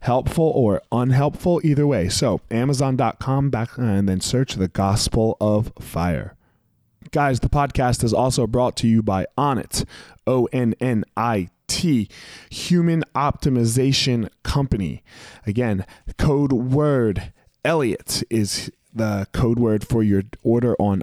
[0.00, 2.08] helpful or unhelpful, either way.
[2.08, 6.36] So, Amazon.com back uh, and then search the Gospel of Fire.
[7.12, 9.84] Guys, the podcast is also brought to you by Onnit,
[10.26, 12.08] O N N I T,
[12.50, 15.02] Human Optimization Company.
[15.46, 15.86] Again,
[16.18, 17.32] code word
[17.64, 21.02] Elliot is the code word for your order on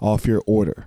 [0.00, 0.86] off your order.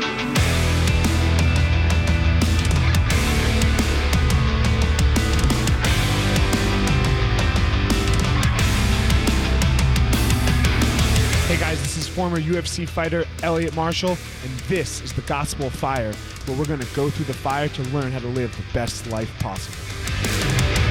[12.11, 16.13] former UFC fighter Elliot Marshall, and this is the Gospel Fire,
[16.45, 19.07] where we're going to go through the fire to learn how to live the best
[19.07, 20.90] life possible.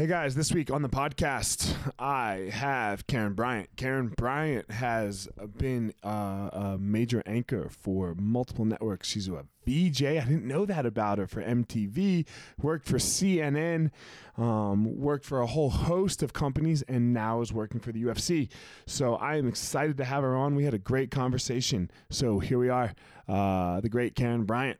[0.00, 3.76] Hey guys, this week on the podcast, I have Karyn Bryant.
[3.76, 9.08] Karyn Bryant has been uh, a major anchor for multiple networks.
[9.08, 10.04] She's a VJ.
[10.04, 12.26] I didn't know that about her for MTV,
[12.62, 13.90] worked for CNN,
[14.38, 18.48] um, worked for a whole host of companies, and now is working for the UFC.
[18.86, 20.54] So I am excited to have her on.
[20.54, 21.90] We had a great conversation.
[22.08, 22.94] So here we are,
[23.28, 24.79] uh, the great Karyn Bryant.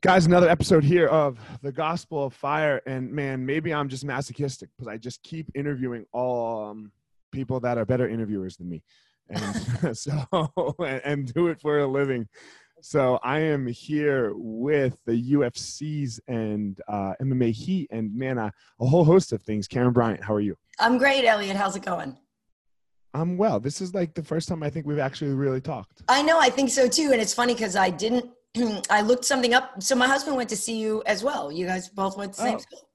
[0.00, 4.70] Guys, another episode here of the Gospel of Fire, and man, maybe I'm just masochistic
[4.76, 6.92] because I just keep interviewing all um,
[7.32, 8.84] people that are better interviewers than me,
[9.28, 10.12] and so
[10.78, 12.28] and, and do it for a living.
[12.80, 18.86] So I am here with the UFCs and uh, MMA Heat, and man, a, a
[18.86, 19.66] whole host of things.
[19.66, 20.56] Karyn Bryant, how are you?
[20.78, 21.56] I'm great, Elliot.
[21.56, 22.16] How's it going?
[23.14, 23.58] I'm well.
[23.58, 26.04] This is like the first time I think we've actually really talked.
[26.08, 26.38] I know.
[26.38, 28.30] I think so too, and it's funny because I didn't
[28.90, 29.82] I looked something up.
[29.82, 31.50] So my husband went to see you as well.
[31.52, 32.58] You guys both went to the same Oh.
[32.58, 32.88] school.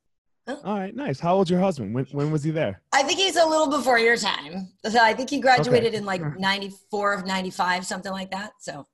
[0.45, 0.57] Huh?
[0.65, 1.21] All right, nice.
[1.21, 1.95] How old's your husband?
[1.95, 2.81] When when was he there?
[2.91, 4.67] I think he's a little before your time.
[4.85, 8.51] So I think he graduated in like 94, of 95, something like that.
[8.59, 8.85] So,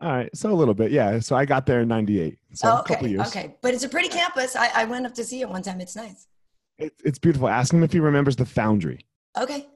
[0.00, 1.20] All right, so a little bit, yeah.
[1.20, 3.08] So I got there in '98, so oh, a couple okay.
[3.10, 3.28] years.
[3.28, 3.54] Okay.
[3.62, 4.56] But it's a pretty campus.
[4.56, 5.80] I, I went up to see it one time.
[5.80, 6.26] It's nice.
[6.78, 7.48] It, it's beautiful.
[7.48, 9.06] Ask him if he remembers the Foundry
[9.40, 9.68] Okay.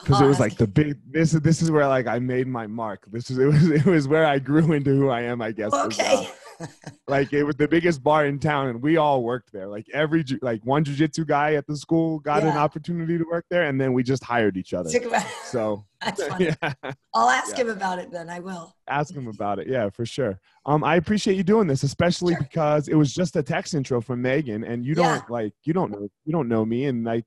[0.00, 0.98] Because it was like the big.
[1.10, 3.04] This is this is where like I made my mark.
[3.10, 5.40] This is it was it was where I grew into who I am.
[5.42, 5.72] I guess.
[5.72, 6.28] Okay.
[7.08, 9.66] like it was the biggest bar in town, and we all worked there.
[9.66, 13.62] Like every like one jujitsu guy at the school got an opportunity to work there,
[13.64, 14.90] and then we just hired each other.
[15.44, 16.50] So That's funny.
[16.62, 16.72] yeah,
[17.14, 17.62] I'll ask Yeah.
[17.64, 18.28] him about it then.
[18.28, 18.74] I will.
[18.88, 19.68] ask him about it.
[19.68, 20.38] Yeah, for sure.
[20.66, 22.42] Um, I appreciate you doing this, especially Sure.
[22.42, 25.90] because it was just a text intro from Megan, and you don't like you don't
[25.92, 27.24] know you don't know me, and like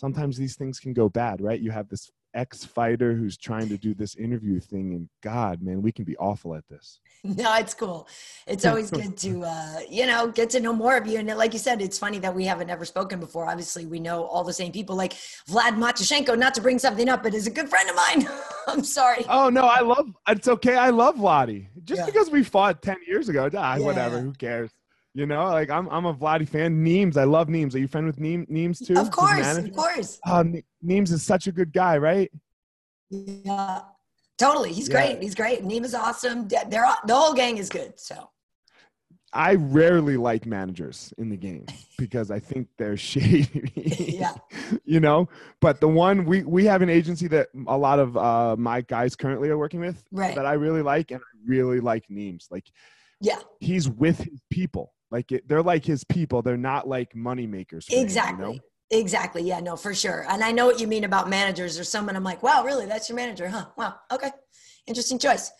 [0.00, 1.60] sometimes these things can go bad, right?
[1.60, 5.82] You have this ex fighter who's trying to do this interview thing, and God, man,
[5.82, 7.00] we can be awful at this.
[7.22, 8.08] No, it's cool.
[8.46, 11.18] It's always good to, uh, you know, get to know more of you.
[11.18, 13.46] And like you said, it's funny that we haven't ever spoken before.
[13.46, 15.12] Obviously, we know all the same people, like
[15.46, 16.38] Vlad Matyushenko.
[16.38, 18.26] Not to bring something up, but is a good friend of mine.
[18.68, 19.26] I'm sorry.
[19.28, 20.08] Oh no, I love.
[20.28, 20.76] It's okay.
[20.76, 21.66] I love Vladdy.
[21.84, 22.06] Just Yeah.
[22.06, 24.18] because we fought ten years ago, ah, whatever.
[24.20, 24.70] Who cares?
[25.14, 26.84] You know, like I'm I'm a Vladdy fan.
[26.84, 27.74] Neems, I love Neems.
[27.74, 28.96] Are you friend with Neem, Neems too?
[28.96, 30.20] of course, of course.
[30.24, 30.44] Uh,
[30.82, 32.30] Neems is such a good guy, right?
[33.10, 33.80] Yeah,
[34.38, 34.72] totally.
[34.72, 34.94] He's Yeah.
[34.94, 35.22] great.
[35.22, 35.64] He's great.
[35.64, 36.46] Neema's awesome.
[36.46, 37.98] They're the whole gang is good.
[37.98, 38.30] So
[39.32, 41.66] I rarely like managers in the game
[41.98, 43.72] because I think they're shady.
[43.74, 44.34] Yeah.
[44.84, 45.28] You know,
[45.60, 49.16] but the one we we have an agency that a lot of uh, my guys
[49.16, 50.34] currently are working with Right.
[50.36, 52.46] that I really like, and I really like Neems.
[52.52, 52.66] Like
[53.20, 54.92] yeah, he's with his people.
[55.10, 56.42] Like it, they're like his people.
[56.42, 57.86] They're not like money makers.
[57.86, 58.44] for him, you exactly.
[58.44, 58.58] know?
[58.92, 59.42] Exactly.
[59.42, 60.26] Yeah, no, for sure.
[60.28, 62.86] And I know what you mean about managers or someone I'm like, wow, really?
[62.86, 63.66] That's your manager, huh?
[63.76, 63.94] Wow.
[64.12, 64.30] Okay.
[64.86, 65.52] Interesting choice.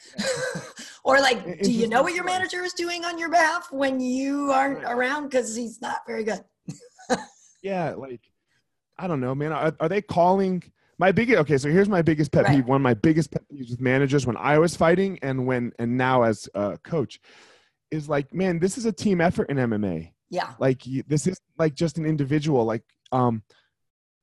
[1.04, 4.50] or like, do you know what your manager is doing on your behalf when you
[4.50, 6.40] aren't around because he's not very good?
[7.62, 8.20] Yeah, like
[8.98, 9.52] I don't know, man.
[9.52, 10.62] Are, are they calling
[10.98, 11.38] my biggest?
[11.40, 12.56] Okay, so here's my biggest pet Right.
[12.56, 12.66] peeve.
[12.66, 15.96] One of my biggest pet peeves with managers when I was fighting and when and
[15.96, 17.20] now as a coach
[17.90, 20.12] is like, man, this is a team effort in MMA.
[20.30, 20.52] Yeah.
[20.58, 22.64] Like this is like just an individual.
[22.64, 22.82] Like,
[23.12, 23.42] um,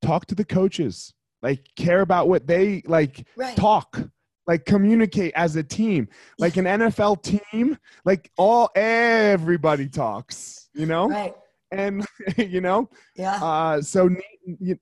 [0.02, 1.12] talk to the coaches.
[1.42, 3.26] Like, care about what they like.
[3.36, 3.56] Right.
[3.56, 4.00] Talk.
[4.46, 6.08] Like communicate as a team,
[6.38, 7.76] like an NFL team.
[8.06, 11.34] Like all everybody talks, you know, Right.
[11.70, 12.06] and
[12.38, 13.38] you know, Yeah.
[13.44, 14.08] uh, so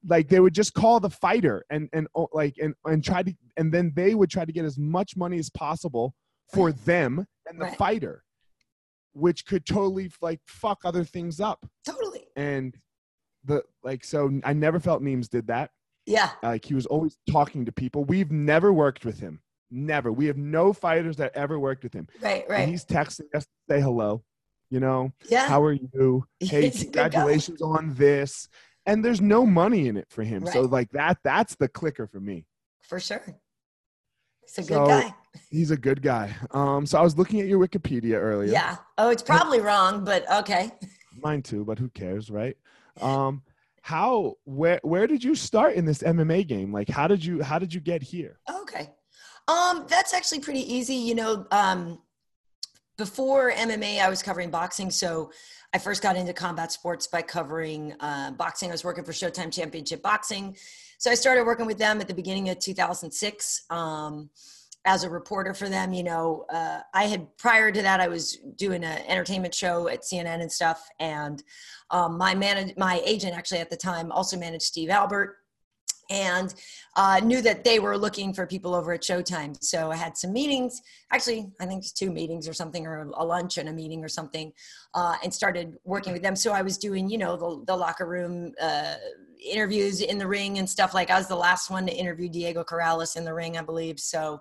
[0.06, 3.74] like they would just call the fighter and and like and and try to and
[3.74, 6.14] then they would try to get as much money as possible
[6.54, 7.76] for them and the Right.
[7.76, 8.22] fighter,
[9.16, 11.66] which could totally like fuck other things up.
[11.84, 12.26] totally.
[12.36, 12.76] And
[13.44, 15.70] the like so I never felt Memes did that.
[16.04, 16.30] Yeah.
[16.42, 18.04] Like he was always talking to people.
[18.04, 19.40] We've never worked with him.
[19.70, 20.12] Never.
[20.12, 22.06] We have no fighters that ever worked with him.
[22.20, 22.44] Right.
[22.48, 22.60] right.
[22.60, 24.22] And he's texting us to say hello.
[24.70, 25.48] You know, Yeah.
[25.48, 26.26] how are you?
[26.40, 27.02] Hey, He's a good guy.
[27.04, 28.48] congratulations on this.
[28.84, 30.44] And there's no money in it for him.
[30.44, 30.52] Right.
[30.52, 32.46] So like that, that's the clicker for me.
[32.82, 33.22] For sure.
[34.42, 35.14] He's a good So, guy.
[35.50, 36.34] He's a good guy.
[36.50, 38.50] Um, so I was looking at your Wikipedia earlier.
[38.50, 38.76] Yeah.
[38.98, 40.70] Oh, it's probably wrong, but okay.
[41.22, 42.56] Mine too, but who cares, right?
[43.00, 43.42] Um,
[43.82, 46.72] how where where did you start in this MMA game?
[46.72, 48.38] Like how did you how did you get here?
[48.62, 48.90] Okay.
[49.48, 50.94] Um, that's actually pretty easy.
[50.94, 52.00] You know, um,
[52.96, 54.90] before MMA, I was covering boxing.
[54.90, 55.30] So
[55.72, 58.70] I first got into combat sports by covering uh, boxing.
[58.70, 60.56] I was working for Showtime Championship Boxing.
[60.98, 64.30] So I started working with them at the beginning of 2006 um,
[64.86, 65.92] as a reporter for them.
[65.92, 70.02] You know, uh, I had prior to that, I was doing an entertainment show at
[70.02, 70.88] CNN and stuff.
[71.00, 71.42] And
[71.90, 75.36] um, my man, my agent actually at the time also managed Steve Albert
[76.08, 76.54] and
[76.94, 79.56] uh, knew that they were looking for people over at Showtime.
[79.60, 83.24] So I had some meetings, actually, I think it's two meetings or something, or a
[83.24, 84.52] lunch and a meeting or something,
[84.94, 86.36] uh, and started working with them.
[86.36, 88.94] So I was doing, you know, the, the locker room uh,
[89.44, 92.64] interviews in the ring and stuff like I was the last one to interview Diego
[92.64, 93.98] Corrales in the ring, I believe.
[93.98, 94.40] So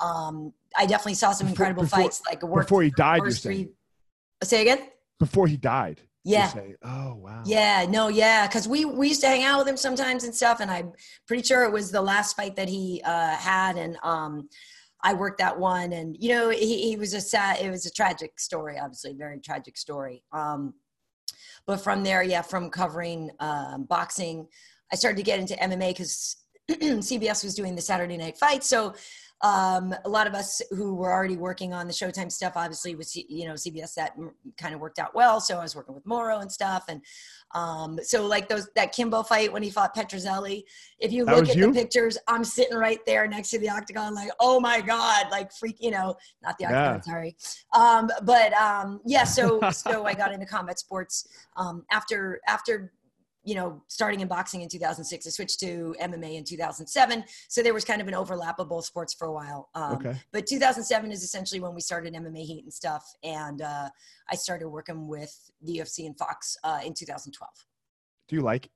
[0.00, 3.70] um, I definitely saw some Before- incredible before- fights, like Before he died, you're saying.
[4.44, 4.88] Say again?
[5.18, 6.00] Before he died.
[6.24, 6.48] Yeah.
[6.48, 7.42] say, oh wow.
[7.46, 10.60] Yeah, no, yeah, because we we used to hang out with him sometimes and stuff,
[10.60, 10.92] and I'm
[11.26, 14.48] pretty sure it was the last fight that he uh, had, and um,
[15.02, 17.90] I worked that one, and you know, he, he was a sad, it was a
[17.90, 20.22] tragic story, obviously, very tragic story.
[20.32, 20.74] Um,
[21.66, 24.48] but from there, yeah, from covering um, boxing,
[24.92, 26.36] I started to get into MMA because
[26.70, 28.94] CBS was doing the Saturday Night Fight, so
[29.42, 33.14] um, a lot of us who were already working on the Showtime stuff, obviously with
[33.14, 34.16] you know CBS, that
[34.56, 35.40] kind of worked out well.
[35.40, 37.00] So I was working with Mauro and stuff, and
[37.54, 40.64] um, so like those that Kimbo fight when he fought Petruzelli.
[40.98, 41.68] If you look at you?
[41.68, 45.52] the pictures, I'm sitting right there next to the octagon, like oh my god, like
[45.52, 47.00] freak, you know, not the octagon, Yeah.
[47.00, 47.36] sorry.
[47.72, 52.92] Um, but um, yeah, so so I got into combat sports um, after after
[53.48, 57.24] you know, starting in boxing in 2006, I switched to MMA in 2007.
[57.48, 59.70] So there was kind of an overlap of both sports for a while.
[59.74, 60.14] Um, Okay.
[60.32, 63.10] But 2007 is essentially when we started MMA Heat and stuff.
[63.24, 63.88] And uh,
[64.30, 67.50] I started working with the UFC and Fox uh, in 2012.
[68.28, 68.68] Do you like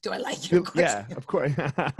[0.00, 0.64] Do I like you?
[0.74, 1.52] yeah, of course.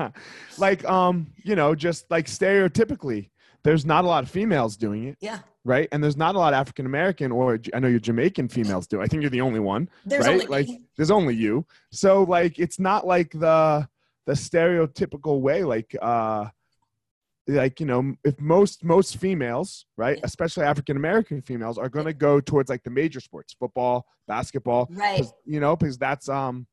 [0.58, 3.28] like, um, you know, just like stereotypically,
[3.62, 5.40] there's not a lot of females doing it, Yeah.
[5.64, 5.88] Right?
[5.92, 9.00] And there's not a lot of African American or I know you're Jamaican females do.
[9.00, 10.32] I think you're the only one, There's right?
[10.34, 11.66] only like, there's only you.
[11.90, 13.88] So, like, it's not like the
[14.26, 16.46] the stereotypical way, like, uh,
[17.46, 20.24] like you know, if most most females, right, Yeah.
[20.24, 24.88] especially African American females, are going to go towards like the major sports, football, basketball,
[24.90, 25.24] Right.
[25.44, 26.66] you know, because that's um,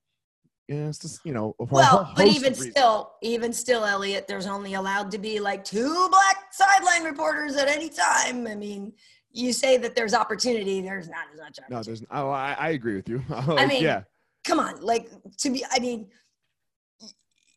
[0.72, 5.12] yeah, it's just you know, Well, but even still, even still, Elliot, there's only allowed
[5.12, 8.48] to be like two black sideline reporters at any time.
[8.48, 8.94] I mean,
[9.32, 11.60] you say that there's opportunity, there's not as much.
[11.70, 12.04] No, there's.
[12.12, 13.22] Oh, I, I agree with you.
[13.30, 14.04] Like, mean, yeah,
[14.44, 16.08] come on like to be i mean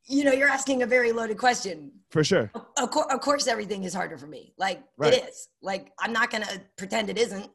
[0.06, 2.50] you know you're asking a very loaded question for sure.
[2.76, 5.14] of, cour- of course everything is harder for me like Right.
[5.14, 7.50] it is like i'm not gonna pretend it isn't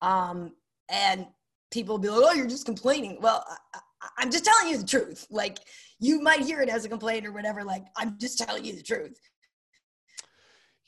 [0.00, 0.52] um
[0.88, 1.26] and
[1.70, 3.80] people be like oh you're just complaining well I, I,
[4.18, 5.58] i'm just telling you the truth like
[5.98, 8.82] you might hear it as a complaint or whatever like i'm just telling you the
[8.82, 9.18] truth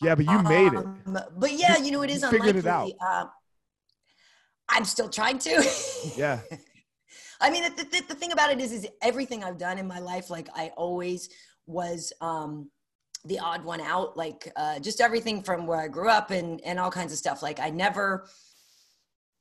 [0.03, 0.77] Yeah, but you made it.
[0.77, 3.25] Um, but yeah you know it is You figured unlikely it out.
[3.25, 3.27] Uh,
[4.69, 5.63] i'm still trying to
[6.17, 6.41] Yeah,
[7.41, 9.99] I mean, the, the, the thing about it is, is everything I've done in my
[9.99, 11.29] life, like I always
[11.67, 12.71] was um,
[13.25, 14.17] the odd one out.
[14.17, 17.43] Like uh, just everything from where I grew up and and all kinds of stuff.
[17.43, 18.27] Like I never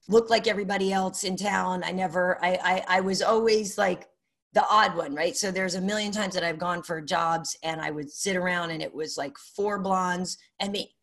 [0.08, 1.84] looked like everybody else in town.
[1.84, 2.44] I never.
[2.44, 4.08] I I, I was always like
[4.54, 5.36] the odd one, right?
[5.36, 8.70] So there's a million times that I've gone for jobs and I would sit around
[8.70, 10.96] and it was like four blondes and me.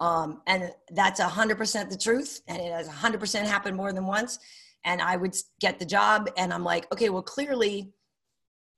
[0.00, 2.42] Um, and that's a hundred percent the truth.
[2.48, 4.38] And it has a hundred percent happened more than once.
[4.84, 7.92] And I would get the job and I'm like, okay, well, clearly,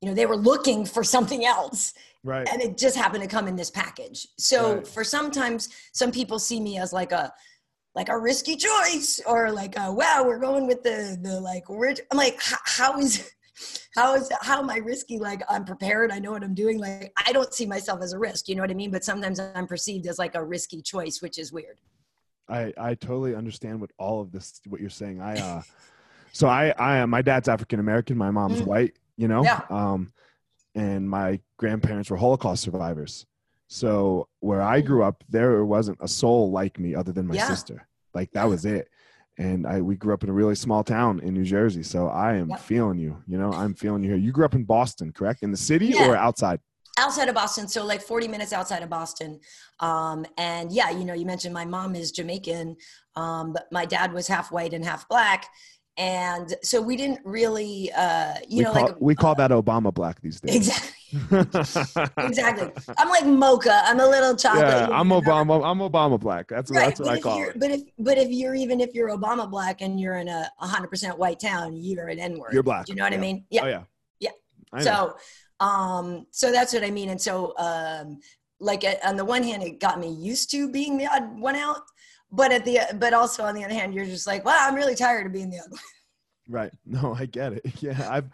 [0.03, 2.49] you know, they were looking for something else right.
[2.50, 4.27] and it just happened to come in this package.
[4.39, 4.87] So Right.
[4.87, 7.33] for sometimes some people see me as like a
[7.95, 11.95] like a risky choice or like a, wow we're going with the the like we're
[12.11, 13.31] I'm like how is
[13.97, 17.13] how is how am I risky like I'm prepared I know what I'm doing like
[17.27, 19.67] I don't see myself as a risk you know what I mean but sometimes I'm
[19.67, 21.79] perceived as like a risky choice which is weird
[22.49, 25.21] I I totally understand what all of this what you're saying.
[25.21, 25.63] I uh,
[26.33, 28.19] so I I am my dad's African American.
[28.19, 28.67] My mom's Mm.
[28.67, 28.97] white.
[29.17, 29.45] You know.
[29.45, 29.61] Yeah.
[29.71, 30.13] Um,
[30.75, 33.27] and my grandparents were Holocaust survivors.
[33.73, 37.47] So where I grew up, there wasn't a soul like me other than my Yeah.
[37.47, 37.87] sister.
[38.15, 38.89] Like that was it.
[39.39, 41.85] And I we grew up in a really small town in New Jersey.
[41.85, 42.59] So I am Yep.
[42.59, 43.23] feeling you.
[43.29, 44.19] You know, I'm feeling you here.
[44.19, 45.45] You grew up in Boston, correct?
[45.45, 46.09] In the city Yeah.
[46.09, 46.61] or outside?
[46.99, 49.41] outside of Boston, so like 40 minutes outside of Boston.
[49.79, 52.77] Um, and yeah, you know, you mentioned my mom is Jamaican,
[53.17, 55.47] um, but my dad was half white and half black.
[55.97, 59.95] And so we didn't really, uh, you we know, call, like we call that Obama
[59.95, 60.57] black these days.
[60.57, 60.91] exactly,
[62.19, 62.71] exactly.
[62.99, 63.83] I'm like mocha.
[63.85, 64.67] I'm a little chocolate.
[64.67, 65.09] yeah, I'm?
[65.09, 65.64] Obama.
[65.64, 66.49] I'm Obama black.
[66.49, 67.59] That's Right, that's what but I if call it.
[67.59, 71.19] But if but if you're even if you're Obama black and you're in a 100%
[71.19, 72.52] white town, you're an N word.
[72.52, 72.87] You're black.
[72.87, 73.19] Do you know what Yeah.
[73.19, 73.45] I mean?
[73.50, 73.62] Yeah.
[73.64, 73.83] Oh yeah.
[74.21, 74.31] Yeah.
[74.73, 74.85] I know.
[74.85, 75.17] So,
[75.67, 77.11] um, so that's what I mean.
[77.11, 78.21] And so, um,
[78.61, 81.57] like uh, on the one hand, it got me used to being the odd one
[81.57, 81.83] out,
[82.31, 84.95] but at the but also on the other hand, you're just like, wow, I'm really
[84.95, 85.81] tired of being the odd one.
[86.49, 86.73] Right.
[86.87, 87.64] No, I get it.
[87.83, 88.29] Yeah, I've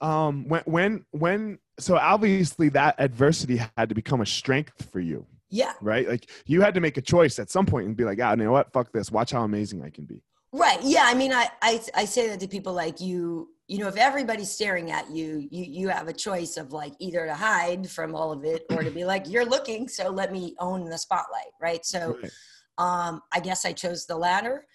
[0.00, 5.26] um when when when so obviously that adversity had to become a strength for you,
[5.50, 6.08] Yeah, right?
[6.08, 8.36] Like you had to make a choice at some point and be like, ah, you
[8.44, 8.72] know what?
[8.72, 9.10] Fuck this.
[9.10, 10.22] Watch how amazing I can be.
[10.52, 10.78] right.
[10.82, 13.48] Yeah, I mean, I I I say that to people like you.
[13.66, 17.24] You know, if everybody's staring at you, you you have a choice of like either
[17.26, 20.54] to hide from all of it or to be like, you're looking, so let me
[20.60, 21.84] own the spotlight, right?
[21.84, 22.18] So.
[22.22, 22.32] Right.
[22.78, 24.66] um i guess i chose the latter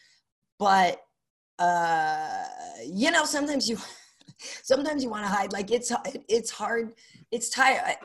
[0.57, 1.01] but
[1.59, 2.45] uh
[2.85, 3.77] you know sometimes you
[4.63, 5.91] sometimes you want to hide like it's
[6.27, 6.93] it's hard
[7.31, 7.97] it's tired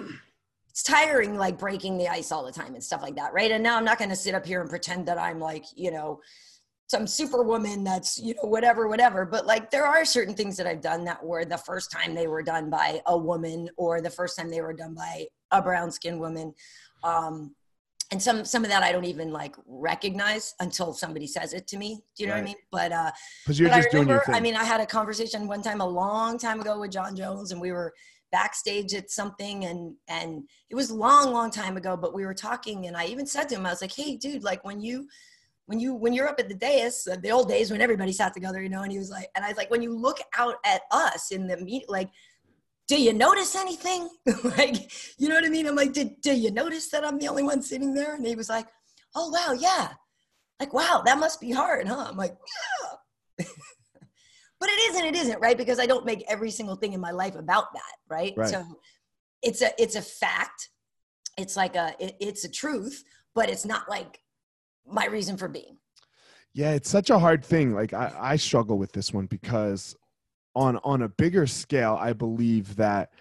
[0.69, 3.51] it's tiring like breaking the ice all the time and stuff like that right?
[3.51, 5.91] And now i'm not going to sit up here and pretend that i'm like you
[5.91, 6.21] know
[6.89, 9.25] some superwoman that's you know whatever whatever.
[9.25, 12.27] But like there are certain things that i've done that were the first time they
[12.27, 15.91] were done by a woman or the first time they were done by a brown
[15.91, 16.55] skinned woman.
[17.03, 17.55] Um
[18.15, 21.77] and some some of that I don't even like recognize until somebody says it to
[21.77, 21.97] me.
[22.17, 22.55] Do you know what I mean?
[22.71, 23.11] But uh,
[23.45, 24.35] Because you're but just I doing your remember, thing.
[24.37, 27.51] I mean, I had a conversation one time a long time ago with Jon Jones,
[27.51, 27.93] and we were
[28.31, 31.97] backstage at something, and and it was long, long time ago.
[31.97, 34.45] But we were talking, and I even said to him, I was like, "Hey, dude,
[34.45, 35.09] like when you."
[35.67, 38.35] When you when you're up at the dais, uh, the old days when everybody sat
[38.35, 40.57] together, you know, and he was like, and I was like, when you look out
[40.63, 42.11] at us in the meet, like,
[42.87, 44.09] do you notice anything?
[44.57, 45.67] like, you know what I mean?
[45.67, 48.15] I'm like, did, do you notice that I'm the only one sitting there?
[48.15, 48.67] And he was like,
[49.15, 49.89] oh, wow, yeah.
[50.61, 52.07] Like, wow, that must be hard, huh?
[52.09, 52.37] I'm like,
[53.39, 53.47] yeah.
[54.61, 55.57] but it isn't, it isn't, right?
[55.57, 58.35] Because I don't make every single thing in my life about that, right?
[58.37, 58.49] Right.
[58.49, 58.65] So
[59.43, 60.69] it's a, it's a fact.
[61.39, 63.03] It's like a, it, it's a truth,
[63.35, 64.21] but it's not like
[64.87, 65.79] my reason for being.
[66.53, 67.75] Yeah, it's such a hard thing.
[67.75, 69.97] Like I, I struggle with this one because
[70.55, 73.13] on on a bigger scale, I believe that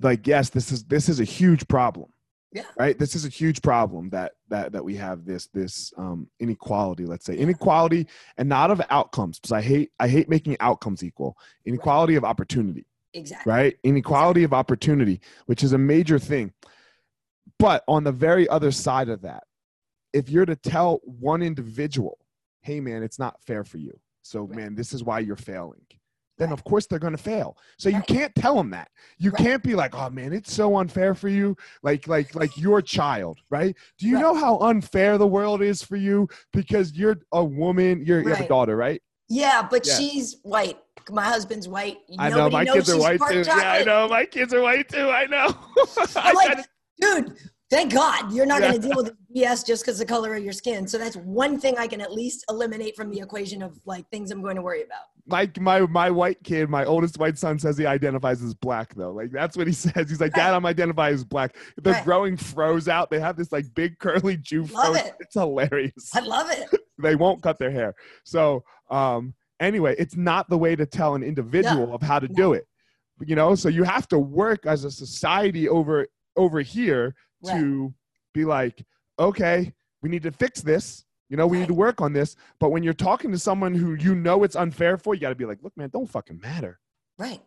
[0.00, 2.10] like yes, this is this is a huge problem.
[2.52, 2.62] Yeah.
[2.78, 2.96] Right?
[2.96, 7.24] This is a huge problem that that that we have this this um inequality, let's
[7.26, 7.36] say.
[7.36, 8.06] Inequality
[8.38, 11.36] and not of outcomes, because I hate I hate making outcomes equal.
[11.64, 13.50] Inequality of opportunity Exactly.
[13.52, 13.76] right?
[13.82, 16.52] Inequality of opportunity, which is a major thing.
[17.58, 19.44] But on the very other side of that,
[20.12, 22.18] if you're to tell one individual,
[22.62, 23.98] hey, man, it's not fair for you.
[24.22, 24.56] So, Right.
[24.56, 25.84] man, this is why you're failing.
[26.38, 26.52] Then, Right.
[26.58, 27.56] of course, they're going to fail.
[27.78, 28.88] So you can't tell them that.
[29.18, 29.42] You Right.
[29.42, 33.38] can't be like, "Oh man, it's so unfair for you." Like, like, like your child,
[33.50, 33.76] right?
[33.98, 34.22] Do you Right.
[34.22, 38.04] know how unfair the world is for you because you're a woman?
[38.04, 39.00] You're, you have a daughter, right?
[39.28, 39.96] Yeah, but Yeah.
[39.98, 40.78] she's white.
[41.10, 41.98] My husband's white.
[42.18, 43.44] I know my knows kids are white too.
[43.46, 45.08] Yeah, I know my kids are white too.
[45.10, 45.54] I know.
[46.16, 46.66] I like,
[47.00, 47.38] dude,
[47.70, 48.70] thank God you're not Yeah.
[48.70, 50.86] going to deal with BS just because the color of your skin.
[50.86, 54.30] So that's one thing I can at least eliminate from the equation of like things
[54.30, 55.02] I'm going to worry about.
[55.26, 59.10] Like my my white kid, my oldest white son says he identifies as black though.
[59.12, 60.10] Like that's what he says.
[60.10, 61.56] He's like, Dad, I'm identified as black.
[61.82, 62.04] They're Right.
[62.04, 63.10] growing froze out.
[63.10, 64.94] They have this like big curly Jew Love fro.
[64.94, 65.14] it.
[65.20, 66.10] It's hilarious.
[66.14, 66.68] I love it.
[67.02, 67.94] they won't cut their hair.
[68.24, 72.52] So um anyway, it's not the way to tell an individual of how to do
[72.52, 72.66] it.
[73.24, 77.14] You know, so you have to work as a society over over here
[77.44, 77.60] Right.
[77.60, 77.94] to
[78.32, 78.84] be like,
[79.18, 81.04] okay, we need to fix this.
[81.30, 82.36] You know, we need to work on this.
[82.60, 85.34] But when you're talking to someone who you know it's unfair for, you got to
[85.34, 86.78] be like, look, man, don't fucking matter.
[87.18, 87.40] Right.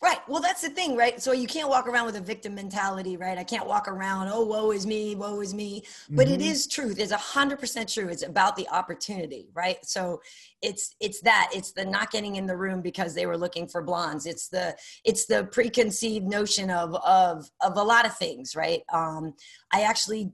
[0.00, 0.18] Right.
[0.28, 1.20] Well, that's the thing, right?
[1.20, 3.36] So you can't walk around with a victim mentality, right?
[3.36, 5.82] I can't walk around, oh, woe is me, woe is me.
[6.10, 6.44] But it Mhm.
[6.44, 7.00] is truth.
[7.00, 8.08] It's a hundred percent true.
[8.08, 9.84] It's about the opportunity, right?
[9.84, 10.22] So
[10.62, 11.50] it's it's that.
[11.52, 14.24] It's the not getting in the room because they were looking for blondes.
[14.24, 18.82] It's the it's the preconceived notion of of of a lot of things, right?
[18.92, 19.34] Um,
[19.72, 20.30] I actually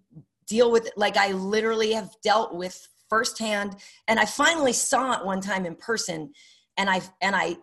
[0.47, 3.77] deal with it like I literally have dealt with firsthand,
[4.09, 6.35] and I finally saw it one time in person,
[6.77, 7.57] and I and I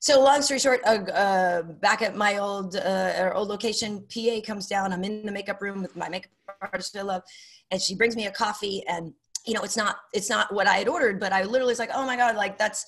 [0.00, 4.66] so long story short, uh, uh, back at my old uh, old location, PA comes
[4.66, 4.94] down.
[4.94, 6.30] I'm in the makeup room with my makeup
[6.62, 7.22] artist I love,
[7.70, 8.82] and she brings me a coffee.
[8.88, 9.12] And
[9.46, 11.90] you know, it's not it's not what I had ordered, but I literally was like,
[11.94, 12.86] oh my god, like that's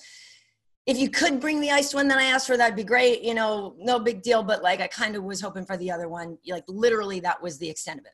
[0.87, 3.21] if you could bring the iced one that I asked for, that'd be great.
[3.21, 4.41] You know, no big deal.
[4.41, 6.37] But like, I kind of was hoping for the other one.
[6.47, 8.11] Like, literally, that was the extent of it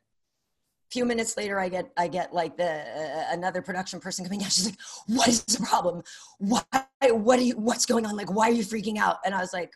[0.87, 4.39] A few minutes later i get i get like the uh, another production person coming
[4.39, 6.03] down she's like what is the problem
[6.37, 6.61] why
[7.01, 9.53] what are you what's going on like why are you freaking out and i was
[9.53, 9.71] like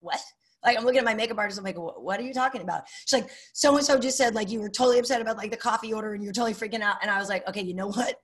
[0.00, 0.20] what
[0.64, 1.58] Like I'm looking at my makeup artist.
[1.58, 2.82] I'm like, what are you talking about?
[3.06, 5.56] She's like, so and so just said like you were totally upset about like the
[5.56, 6.96] coffee order and you're totally freaking out.
[7.02, 8.16] And I was like, okay, you know what?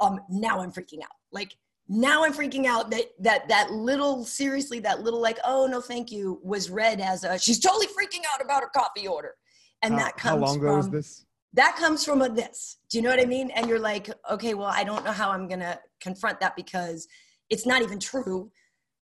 [0.00, 1.16] Um, now I'm freaking out.
[1.30, 1.54] Like
[1.88, 6.12] now I'm freaking out that that that little seriously that little like oh no thank
[6.12, 9.34] you was read as a she's totally freaking out about her coffee order,
[9.82, 11.24] and how, that comes how long ago from, was this?
[11.54, 12.76] That comes from a this.
[12.90, 13.50] Do you know what I mean?
[13.50, 17.08] And you're like, okay, well I don't know how I'm gonna confront that because
[17.50, 18.50] it's not even true.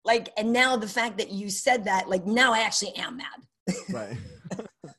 [0.04, 3.76] Like, and now the fact that you said that, like now I actually am mad.
[3.92, 4.18] Right.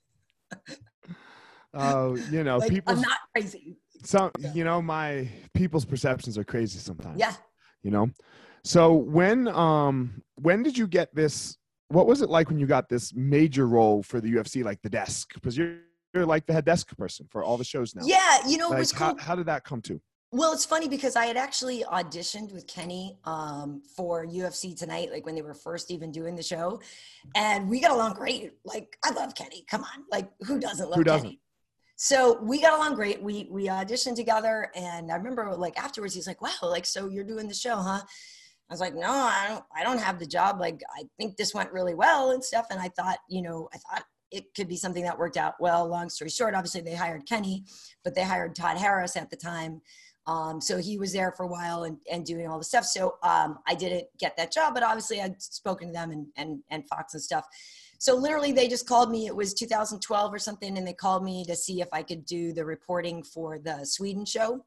[1.75, 2.93] Oh, you know, like, people.
[2.93, 3.77] I'm not crazy.
[4.05, 7.19] Some, you know, my people's perceptions are crazy sometimes.
[7.19, 7.33] Yeah.
[7.83, 8.11] You know,
[8.65, 11.57] so when um when did you get this?
[11.89, 14.91] What was it like when you got this major role for the UFC, like the
[14.91, 15.35] desk?
[15.35, 15.77] Because you're
[16.15, 18.03] you're like the head desk person for all the shows now.
[18.05, 19.07] Yeah, you know, it Like, was cool.
[19.07, 20.01] how, how did that come to?
[20.35, 25.27] Well, it's funny because I had actually auditioned with Kenny um, for UFC tonight, like
[25.27, 26.81] when they were first even doing the show,
[27.37, 28.53] and we got along great.
[28.65, 29.67] Like I love Kenny.
[29.71, 31.29] Come on, like who doesn't love Who doesn't?
[31.29, 31.41] Kenny?
[31.97, 33.23] So we got along great.
[33.23, 37.25] We we auditioned together, and I remember like afterwards, he's like, "Wow, like so you're
[37.25, 39.65] doing the show, huh?" I was like, "No, I don't.
[39.77, 40.59] I don't have the job.
[40.59, 43.77] Like I think this went really well and stuff." And I thought, you know, I
[43.77, 45.87] thought it could be something that worked out well.
[45.87, 47.65] Long story short, obviously they hired Kenny,
[48.03, 49.83] but they hired Todd Harris at the time.
[50.27, 52.85] Um, so he was there for a while and, and doing all the stuff.
[52.85, 56.61] So um, I didn't get that job, but obviously I'd spoken to them and, and,
[56.71, 57.45] and Fox and stuff.
[57.99, 60.79] So literally they just called me, it was 2012 or something.
[60.79, 64.25] And they called me to see if I could do the reporting for the Sweden
[64.25, 64.65] show.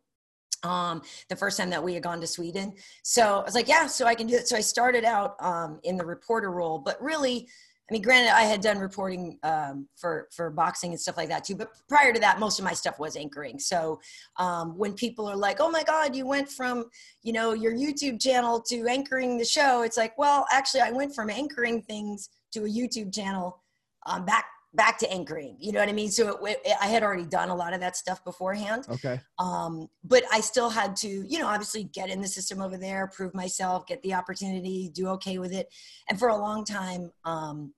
[0.63, 2.73] Um, the first time that we had gone to Sweden.
[3.03, 4.47] So I was like, yeah, so I can do it.
[4.47, 7.47] So I started out um, in the reporter role, but really,
[7.89, 11.43] I mean, granted, I had done reporting um, for for boxing and stuff like that
[11.43, 11.55] too.
[11.55, 13.59] But prior to that, most of my stuff was anchoring.
[13.59, 13.99] So
[14.37, 16.85] um, when people are like, "Oh my God, you went from
[17.21, 21.13] you know your YouTube channel to anchoring the show," it's like, well, actually, I went
[21.13, 23.61] from anchoring things to a YouTube channel
[24.07, 24.45] um, back
[24.75, 25.57] back to anchoring.
[25.59, 26.11] You know what I mean?
[26.11, 28.85] So it, it, I had already done a lot of that stuff beforehand.
[28.89, 29.19] Okay.
[29.39, 33.07] Um, but I still had to, you know, obviously get in the system over there,
[33.07, 35.67] prove myself, get the opportunity, do okay with it.
[36.09, 37.73] And for a long time, um,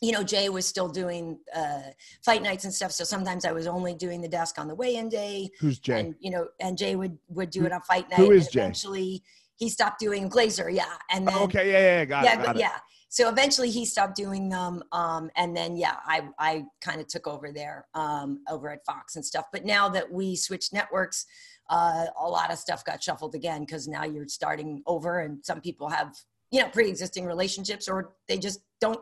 [0.00, 1.80] you know, Jay was still doing uh,
[2.24, 2.92] fight nights and stuff.
[2.92, 5.98] So sometimes I was only doing the desk on the weigh-in day, Who's Jay?
[5.98, 8.18] and you know, and Jay would would do Who- it on fight night.
[8.18, 8.60] who is Jay?
[8.60, 9.24] Eventually,
[9.56, 11.72] he stopped doing Glazer, yeah, and then Oh, okay.
[11.72, 11.78] Yeah.
[11.80, 11.98] Yeah.
[11.98, 12.36] yeah, Got yeah, it.
[12.36, 12.60] Got but it.
[13.10, 14.82] So eventually he stopped doing them.
[14.92, 19.16] Um, and then, yeah, I, I kind of took over there um, over at Fox
[19.16, 19.46] and stuff.
[19.52, 21.24] But now that we switched networks,
[21.70, 25.60] uh, a lot of stuff got shuffled again because now you're starting over and some
[25.60, 26.14] people have,
[26.50, 29.00] you know, pre existing relationships or they just don't,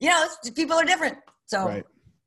[0.00, 1.18] you know, it's- people are different.
[1.46, 1.84] So, Right.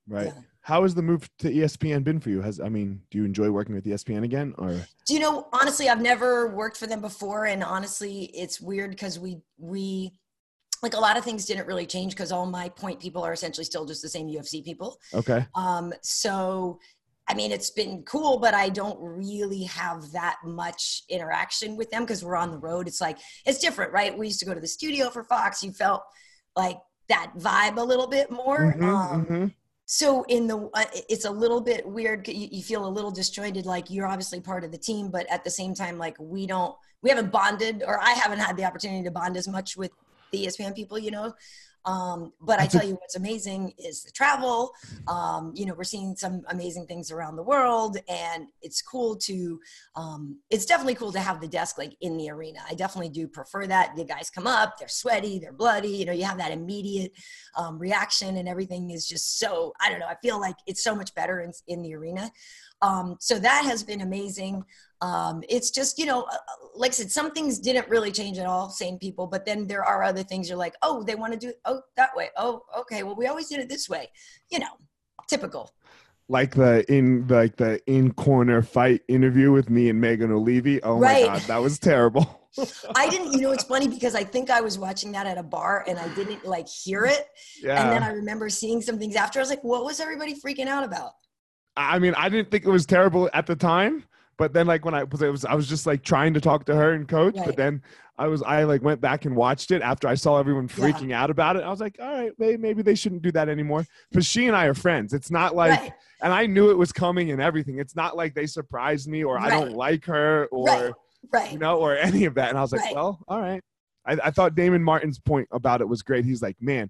[0.07, 0.27] Right.
[0.27, 0.41] Yeah.
[0.61, 2.41] How has the move to ESPN been for you?
[2.41, 5.87] Has I mean, do you enjoy working with ESPN again, or do you know, honestly,
[5.87, 7.45] I've never worked for them before.
[7.45, 10.11] And honestly, it's weird because we, we,
[10.83, 13.65] like a lot of things didn't really change because all my point people are essentially
[13.65, 14.99] still just the same UFC people.
[15.13, 15.45] okay?
[15.55, 16.79] Um, so,
[17.27, 22.03] I mean, it's been cool, but I don't really have that much interaction with them
[22.03, 22.87] because we're on the road.
[22.87, 24.17] It's like, it's different, right?
[24.17, 25.63] We used to go to the studio for Fox.
[25.63, 26.03] You felt
[26.55, 28.73] like that vibe a little bit more.
[28.77, 29.53] Mhm, um, mhm.
[29.85, 33.65] so in the uh, it's a little bit weird you, you feel a little disjointed
[33.65, 36.75] like you're obviously part of the team but at the same time like we don't
[37.01, 39.91] we haven't bonded or i haven't had the opportunity to bond as much with
[40.31, 41.33] the espn people you know?
[41.85, 44.73] Um, but i tell you what's amazing is the travel.
[45.07, 49.59] Um, you know we're seeing some amazing things around the world and it's cool to
[49.95, 52.59] um, it's definitely cool to have the desk like in the arena.
[52.69, 53.95] I definitely do prefer that.
[53.95, 57.13] The guys come up they're sweaty they're bloody you know you have that immediate
[57.55, 60.93] um, reaction and everything is just so i don't know i feel like it's so
[60.95, 62.29] much better in, in the arena.
[62.81, 64.63] Um, so that has been amazing
[65.01, 66.37] um, it's just you know uh,
[66.75, 69.83] like i said some things didn't really change at all same people but then there
[69.83, 73.03] are other things you're like oh they want to do oh that way oh okay
[73.03, 74.09] well we always did it this way
[74.49, 74.67] you know
[75.27, 75.69] typical
[76.29, 80.81] Like the in like the in corner fight interview with me and Megan Olivi.
[80.83, 81.25] Oh Right.
[81.25, 82.25] my god, that was terrible.
[82.95, 85.43] i didn't you know it's funny because i think i was watching that at a
[85.43, 87.27] bar and i didn't like hear it
[87.61, 87.79] yeah.
[87.81, 90.67] and then i remember seeing some things after i was like what was everybody freaking
[90.67, 91.11] out about
[91.79, 94.03] I mean, I didn't think it was terrible at the time,
[94.37, 96.65] but then like when I was, it was I was just like trying to talk
[96.65, 97.45] to her and coach, Right.
[97.45, 97.81] but then
[98.17, 100.75] I was I like went back and watched it after I saw everyone Yeah.
[100.75, 101.63] freaking out about it.
[101.63, 103.85] I was like, all right, maybe, maybe they shouldn't do that anymore.
[104.11, 105.13] Because she and I are friends.
[105.13, 107.77] It's not like, right and I knew it was coming and everything.
[107.77, 110.93] It's not like they surprised me or I don't like her or right
[111.31, 112.49] right you know or any of that.
[112.49, 112.95] And I was like, Right.
[112.95, 113.61] well, all right.
[114.05, 116.25] I, I thought Damon Martin's point about it was great.
[116.25, 116.89] He's like, man,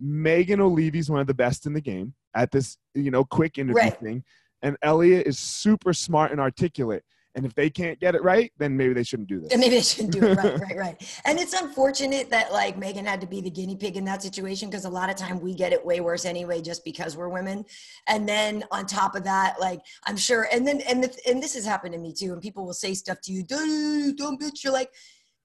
[0.00, 3.74] Megan Olivi's one of the best in the game at this, you know, quick interview
[3.90, 3.98] Right.
[4.00, 4.24] thing.
[4.64, 7.04] And Elliot is super smart and articulate.
[7.36, 9.50] And if they can't get it right, then maybe they shouldn't do this.
[9.50, 10.38] And maybe they shouldn't do it.
[10.38, 11.20] Right, right, right.
[11.24, 14.70] And it's unfortunate that like Megan had to be the guinea pig in that situation
[14.70, 17.64] because a lot of time we get it way worse anyway, just because we're women.
[18.06, 21.54] And then on top of that, like I'm sure, and then and the, and this
[21.54, 22.32] has happened to me too.
[22.32, 24.62] And people will say stuff to you, don't, don't bitch.
[24.62, 24.92] You're like,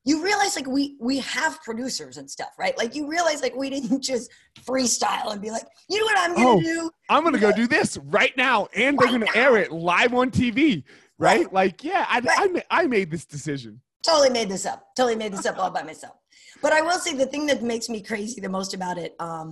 [0.10, 2.76] you realize like we we have producers and stuff, right?
[2.78, 4.32] Like you realize like we didn't just
[4.68, 6.92] freestyle and be like, you know what I'm gonna Oh, do?
[7.10, 9.42] I'm gonna go do this right now, and they're gonna now.
[9.44, 10.84] air it live on TV,
[11.18, 11.44] right?
[11.44, 11.54] Right.
[11.54, 12.64] Like, yeah, I, Right.
[12.72, 13.82] I, I made this decision.
[14.04, 16.16] totally made this up totally made this up all by myself
[16.64, 19.48] but i will say the thing that makes me crazy the most about it um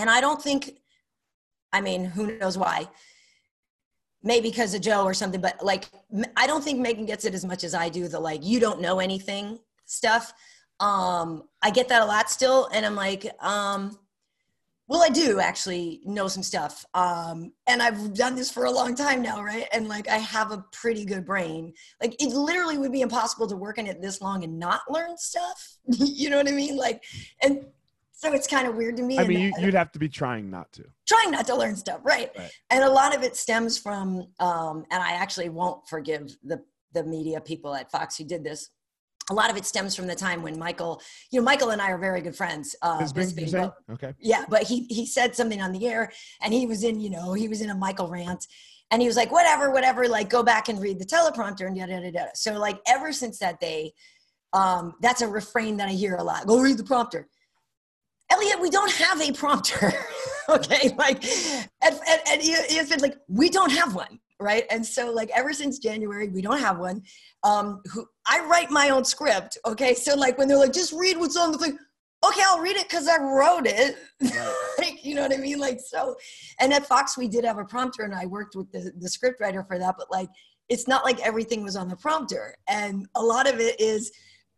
[0.00, 0.62] and i don't think
[1.76, 2.78] i mean who knows why
[4.22, 5.84] maybe because of joe or something but like
[6.42, 8.80] I don't think megan gets it as much as i do the like you don't
[8.80, 10.32] know anything stuff.
[10.80, 13.98] Um i get that a lot still and i'm like um
[14.88, 16.84] well i do actually know some stuff.
[16.94, 19.66] Um and i've done this for a long time now right?
[19.72, 21.72] And like i have a pretty good brain.
[22.02, 25.16] Like it literally would be impossible to work in it this long and not learn
[25.16, 25.78] stuff.
[25.86, 26.76] You know what i mean?
[26.76, 27.02] Like
[27.42, 27.64] and
[28.12, 30.50] so it's kind of weird to me I mean, you, you'd have to be trying
[30.50, 30.84] not to.
[31.06, 32.50] trying not to learn stuff right, Right.
[32.70, 37.02] and a lot of it stems from um and i actually won't forgive the the
[37.04, 38.70] media people at fox who did this
[39.30, 41.90] a lot of it stems from the time when michael you know michael and i
[41.90, 44.12] are very good friends uh Bisping, Okay.
[44.20, 46.12] yeah but he he said something on the air
[46.42, 48.46] and he was in you know he was in a michael rant
[48.90, 51.92] and he was like whatever whatever like go back and read the teleprompter and yada
[51.92, 52.30] yada yada.
[52.34, 53.92] So like ever since that day
[54.52, 57.28] um that's a refrain that i hear a lot go read the prompter.
[58.30, 59.92] Elliot we don't have a prompter
[60.48, 60.92] okay?
[60.96, 64.64] Like and, and, and he, he has been like we don't have one right?
[64.70, 67.02] And so like ever since january we don't have one
[67.42, 69.94] um who i write my own script okay?
[69.94, 71.78] So like when they're like just read what's on the thing
[72.26, 73.96] okay i'll read it because i wrote it.
[74.78, 75.58] Like you know what i mean?
[75.58, 76.16] Like so
[76.60, 79.40] and at fox we did have a prompter and i worked with the, the script
[79.40, 80.28] writer for that but like
[80.68, 82.54] it's not like everything was on the prompter.
[82.68, 84.10] And a lot of it is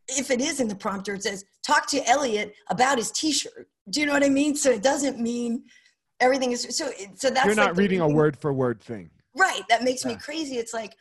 [0.08, 3.68] if it is in the prompter it says talk to elliot about his t-shirt.
[3.90, 4.54] Do you know what i mean?
[4.54, 5.64] So it doesn't mean
[6.20, 9.10] everything is so so that's You're not the reading a word for word thing.
[9.38, 10.56] Right that makes me crazy.
[10.56, 10.94] It's like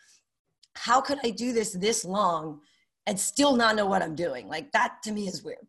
[0.76, 2.60] how could i do this this long
[3.08, 4.48] and still not know what i'm doing?
[4.48, 5.66] Like that to me is weird.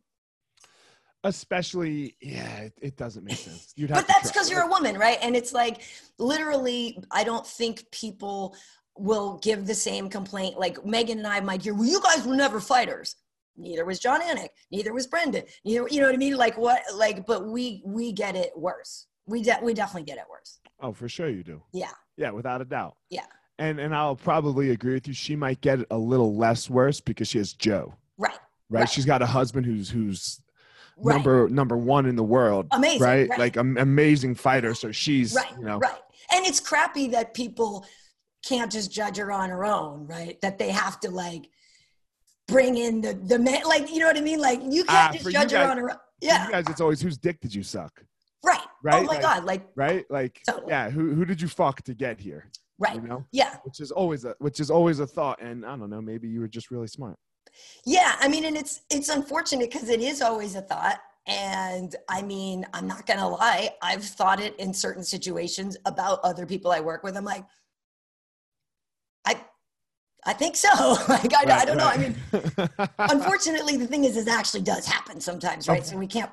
[1.24, 3.72] Especially, yeah, it, it doesn't make sense.
[3.76, 5.18] You'd have but that's because you're a woman right?
[5.20, 5.82] And it's like
[6.18, 8.54] literally i don't think people
[8.96, 10.58] will give the same complaint.
[10.58, 13.16] Like megan and i might hear well you guys were never fighters.
[13.56, 14.50] Neither was jon anik.
[14.70, 16.36] Neither was brendan neither you know what i mean?
[16.36, 19.06] Like what like but we we get it worse.
[19.26, 20.60] We de- we definitely get it worse.
[20.80, 21.62] Oh, for sure you do.
[21.72, 22.96] yeah Yeah, without a doubt.
[23.08, 23.24] Yeah.
[23.58, 25.14] And and I'll probably agree with you.
[25.14, 28.32] She might get it a little less worse because she has Joe, right
[28.68, 28.80] right?
[28.80, 28.88] Right.
[28.88, 30.40] She's got a husband who's who's
[30.96, 33.28] right number number one in the world, amazing right?
[33.30, 34.74] right Like an amazing fighter.
[34.74, 35.98] So she's, right you know, right
[36.32, 37.86] and it's crappy that people
[38.44, 41.48] can't just judge her on her own right that they have to like
[42.46, 45.18] bring in the the man like you know what i mean like you can't ah,
[45.18, 47.54] for just judge her on her own yeah You guys, it's always whose dick did
[47.54, 48.02] you suck,
[48.78, 50.04] Oh right oh my Like- god like right?
[50.10, 50.70] Like, Totally.
[50.72, 52.50] yeah, who who did you fuck to get here?
[52.80, 55.40] right You know, yeah which is always a which is always a thought.
[55.42, 57.16] And I don't know, maybe you were just really smart.
[57.86, 62.20] yeah i mean and it's it's unfortunate because it is always a thought and i
[62.22, 66.80] mean i'm not gonna lie i've thought it in certain situations about other people i
[66.80, 67.44] work with i'm like
[69.24, 69.34] i
[70.26, 70.68] i think so
[71.08, 72.14] like i, I don't know i mean
[72.98, 75.88] unfortunately the thing is it actually does happen sometimes right Okay.
[75.90, 76.30] so we can't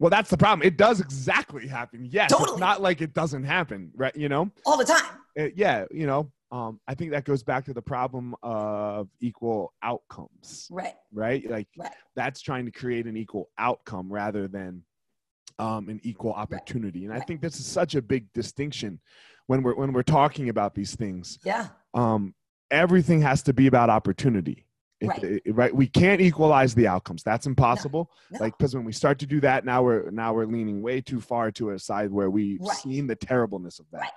[0.00, 0.66] well, that's the problem.
[0.66, 2.04] It does exactly happen.
[2.04, 4.16] Yes, it's not like it doesn't happen, right?
[4.16, 5.04] You know, all the time
[5.38, 6.32] Uh, yeah, you know.
[6.52, 11.48] Um, I think that goes back to the problem of equal outcomes, right right?
[11.48, 11.92] Like Right.
[12.16, 14.82] that's trying to create an equal outcome rather than
[15.60, 17.04] um, an equal opportunity.
[17.04, 17.26] And I Right.
[17.28, 18.98] think this is such a big distinction
[19.46, 21.38] when we're when we're talking about these things.
[21.44, 22.34] yeah um,
[22.70, 24.66] everything has to be about opportunity.
[25.00, 25.22] If- Right.
[25.24, 25.74] it- right.
[25.74, 27.22] We can't equalize the outcomes.
[27.22, 28.10] That's impossible.
[28.30, 28.38] no.
[28.40, 31.20] Like because when we start to do that, now we're now we're leaning way too
[31.20, 32.76] far to a side where we've Right.
[32.76, 34.00] seen the terribleness of that.
[34.02, 34.10] Right.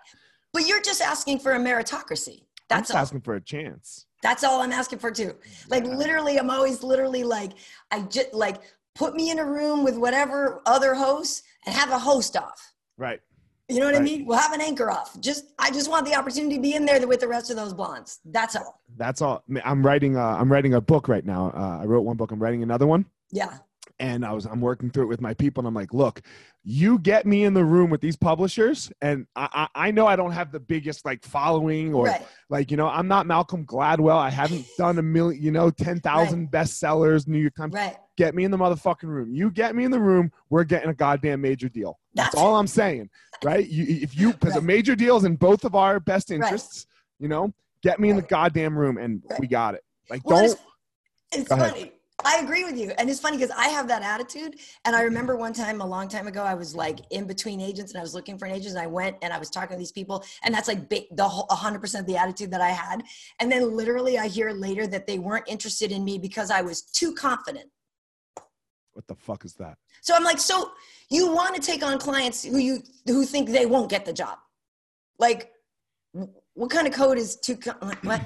[0.51, 4.05] but you're just asking for a meritocracy I'm that's just asking for a chance.
[4.21, 5.35] that's all i'm asking for too
[5.69, 5.95] like Yeah.
[5.95, 7.51] literally i'm always literally like
[7.91, 8.57] i just like
[8.95, 13.19] put me in a room with whatever other hosts and have a host off Right.
[13.69, 16.13] You know what i mean we'll have an anchor off just i just want the
[16.13, 19.43] opportunity to be in there with the rest of those blondes that's all That's all.
[19.55, 20.17] I I'm writing.
[20.17, 21.51] Uh, I'm writing a book right now.
[21.55, 22.31] Uh, I wrote one book.
[22.31, 23.05] I'm writing another one.
[23.31, 23.57] yeah
[23.99, 26.21] and I was I'm working through it with my people, and I'm like, look,
[26.63, 30.15] you get me in the room with these publishers, and I I, I know I
[30.15, 34.17] don't have the biggest like following or right like you know I'm not Malcolm Gladwell.
[34.17, 37.73] I haven't done a million, you know, ten thousand bestsellers, New York Times.
[37.73, 39.33] right Get me in the motherfucking room.
[39.33, 41.99] You get me in the room, we're getting a goddamn major deal.
[42.15, 43.09] That's, all I'm saying,
[43.43, 43.67] right?
[43.67, 46.37] You, if you because a major deal is in both of our best Right.
[46.37, 46.87] interests,
[47.19, 47.53] you know.
[47.81, 49.83] Get me in the goddamn room and we got it.
[50.09, 50.61] Like Well, don't it's,
[51.33, 51.71] it's ahead.
[51.73, 51.91] funny.
[52.25, 52.91] I agree with you.
[52.97, 54.55] And it's funny because I have that attitude.
[54.85, 57.91] And I remember one time, a long time ago, I was like in between agents
[57.91, 58.69] and I was looking for an agent.
[58.75, 60.23] And I went and I was talking to these people.
[60.43, 63.03] And that's like the whole 100% of the attitude that I had.
[63.41, 66.83] And then literally, I hear later that they weren't interested in me because I was
[66.83, 67.69] too confident.
[68.93, 69.77] What the fuck is that?
[70.01, 70.71] So I'm like, so
[71.09, 74.37] you want to take on clients who you who think they won't get the job?
[75.19, 75.51] Like,
[76.53, 77.57] what kind of code is too?
[77.57, 78.21] co- I'm like, what?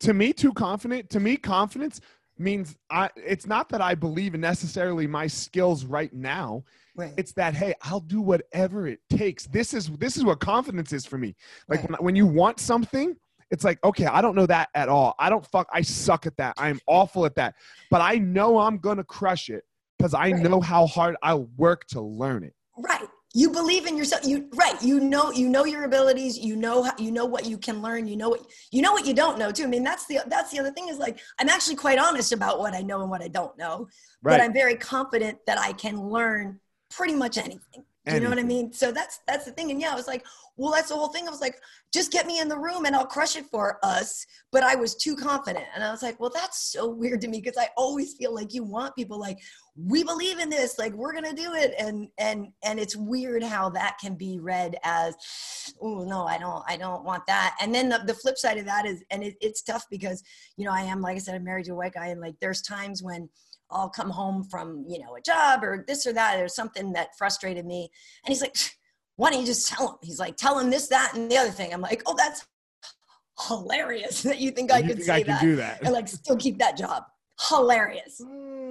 [0.00, 2.00] to me too confident to me confidence
[2.36, 6.64] means i it's not that i believe in necessarily my skills right now
[6.96, 7.12] Right.
[7.16, 11.06] it's that hey i'll do whatever it takes this is this is what confidence is
[11.06, 11.36] for me
[11.68, 11.90] like Right.
[11.90, 13.14] when, when you want something
[13.52, 16.36] it's like okay i don't know that at all i don't fuck i suck at
[16.38, 17.54] that i'm awful at that
[17.88, 19.62] but i know i'm gonna crush it
[19.98, 20.42] because i Right.
[20.42, 22.54] know how hard i'll work to learn it.
[22.76, 23.08] Right.
[23.36, 24.24] You believe in yourself.
[24.24, 24.80] You right.
[24.80, 26.38] You know you know your abilities.
[26.38, 28.06] You know how, you know what you can learn.
[28.06, 29.64] You know what you know what you don't know too.
[29.64, 32.58] I mean that's the that's the other thing is like i'm actually quite honest about
[32.60, 33.88] what i know and what i don't know
[34.22, 34.38] right.
[34.38, 37.84] But i'm very confident that i can learn pretty much anything.
[38.06, 38.72] You know what i mean?
[38.72, 39.70] So that's that's the thing.
[39.72, 40.24] And yeah i was like
[40.56, 41.26] well that's the whole thing.
[41.26, 41.60] I was like
[41.92, 44.26] just get me in the room and i'll crush it for us.
[44.52, 45.64] But i was too confident.
[45.74, 48.54] And i was like well that's so weird to me because i always feel like
[48.54, 49.38] you want people like
[49.76, 51.74] we believe in this like we're gonna do it.
[51.78, 55.14] And and and it's weird how that can be read as
[55.80, 57.56] oh no i don't i don't want that.
[57.60, 60.22] And then the, the flip side of that is and it, it's tough because
[60.56, 62.08] you know i am like i said i'm married to a white guy.
[62.08, 63.28] And like there's times when
[63.70, 67.16] i'll come home from you know a job or this or that or something that
[67.16, 67.90] frustrated me.
[68.24, 68.56] And he's like
[69.16, 69.96] why don't you just tell him?
[70.02, 71.72] He's like tell him this that and the other thing.
[71.72, 72.46] I'm like oh that's
[73.48, 75.82] hilarious that you think i you could think say i can that do that.
[75.82, 77.04] and like still keep that job.
[77.48, 78.20] Hilarious.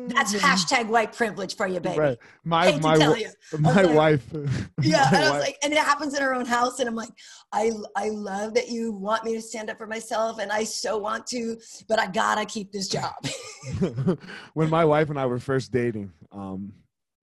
[0.08, 2.00] That's hashtag white privilege for you, baby.
[2.00, 2.18] right.
[2.46, 3.28] My Hate my tell you.
[3.60, 4.26] my like- wife.
[4.82, 6.88] Yeah, my and I was wife- like, and it happens in our own house, and
[6.90, 7.10] I'm like,
[7.52, 10.98] I I love that you want me to stand up for myself, and I so
[10.98, 11.58] want to,
[11.90, 13.14] but I gotta keep this job.
[14.54, 16.72] when my wife and I were first dating, um,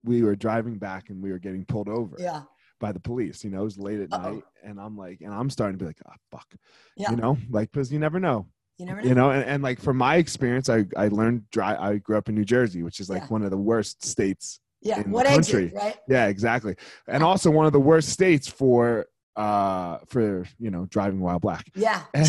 [0.03, 2.15] we were driving back and we were getting pulled over.
[2.19, 2.43] Yeah,
[2.81, 3.43] by the police.
[3.45, 4.33] You know, it was late at Uh-oh.
[4.33, 6.47] night, and I'm like, and I'm starting to be like, ah, fuck.
[6.97, 7.11] Yeah.
[7.11, 8.47] You know, like because you never know.
[8.77, 9.07] you never know.
[9.07, 11.77] You know, and, and like from my experience, I I learned dry.
[11.77, 13.27] I grew up in New Jersey, which is like Yeah.
[13.27, 14.59] one of the worst states.
[14.81, 15.71] yeah, in the what exit, country.
[15.79, 15.97] right?
[16.09, 16.75] Yeah, exactly,
[17.07, 19.05] and also one of the worst states for
[19.37, 21.65] uh for you know driving while black.
[21.75, 22.27] Yeah, And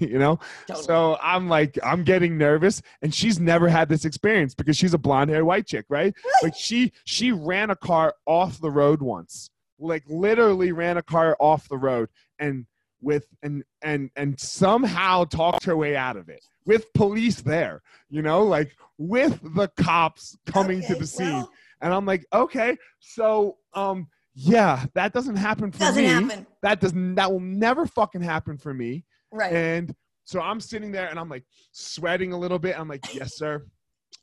[0.00, 0.84] you know, totally.
[0.84, 4.98] so I'm like, I'm getting nervous, and she's never had this experience because she's a
[4.98, 6.12] blonde haired white chick, right?
[6.42, 11.36] Like she she ran a car off the road once, like literally ran a car
[11.40, 12.66] off the road, and
[13.00, 18.20] with and and and somehow talked her way out of it with police there, you
[18.22, 23.56] know, like with the cops coming to the scene, well, and I'm like, okay, so
[23.74, 24.08] um.
[24.40, 26.08] Yeah, that doesn't happen for doesn't me.
[26.08, 27.16] happen, That doesn't.
[27.16, 29.04] That will never fucking happen for me.
[29.32, 29.52] right?
[29.52, 29.92] And
[30.26, 32.78] so I'm sitting there and I'm like sweating a little bit.
[32.78, 33.66] I'm like, yes, sir.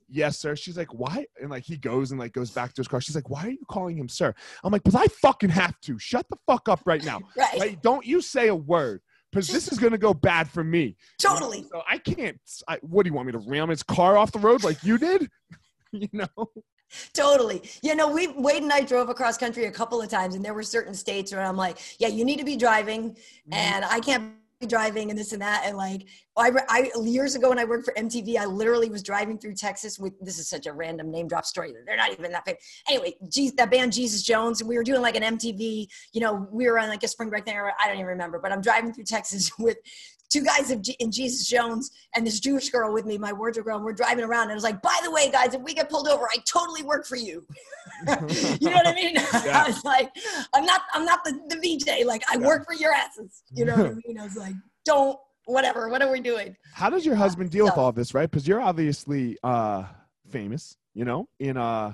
[0.07, 0.55] Yes, sir.
[0.55, 1.25] She's like, why?
[1.41, 3.01] And like he goes and like goes back to his car.
[3.01, 4.33] She's like, why are you calling him sir?
[4.63, 5.97] I'm like, because I fucking have to.
[5.99, 7.21] Shut the fuck up right now.
[7.37, 9.01] right, Like, don't you say a word.
[9.31, 10.95] Because this is gonna go bad for me.
[11.19, 11.65] totally.
[11.69, 12.39] So I can't.
[12.69, 14.97] I, what do you want me to ram his car off the road like you
[14.97, 15.29] did?
[15.91, 16.27] you know?
[17.13, 17.61] Totally.
[17.81, 20.53] You know, we Wade and I drove across country a couple of times, and there
[20.53, 23.53] were certain states where I'm like, yeah, you need to be driving, Mm-hmm.
[23.53, 24.33] and I can't
[24.67, 27.93] driving, and this and that, and like, I, I years ago when I worked for
[27.93, 31.45] MTV, I literally was driving through Texas with this is such a random name drop
[31.45, 31.73] story.
[31.85, 32.57] They're not even that big.
[32.89, 35.87] Anyway, geez, that band Jesus Jones, and we were doing like an MTV.
[36.13, 37.73] You know, we were on like a spring break there.
[37.81, 39.77] I don't even remember, but I'm driving through Texas with
[40.29, 43.75] two guys in Jesus Jones and this Jewish girl with me, my wardrobe girl.
[43.77, 45.89] And we're driving around, and I was like, by the way, guys, if we get
[45.89, 47.45] pulled over, I totally work for you.
[48.07, 49.15] you know what I mean?
[49.45, 49.63] Yeah.
[49.63, 50.11] I was like,
[50.53, 52.05] I'm not, I'm not the, the VJ.
[52.05, 52.47] Like, I Yeah.
[52.47, 53.43] work for your asses.
[53.51, 54.19] You know what I mean?
[54.19, 54.53] I was like,
[54.85, 55.87] don't, whatever.
[55.89, 56.55] What are we doing?
[56.73, 58.29] How does your husband deal with all this, right?
[58.29, 59.83] Because you're obviously uh
[60.31, 61.93] famous, you know, in uh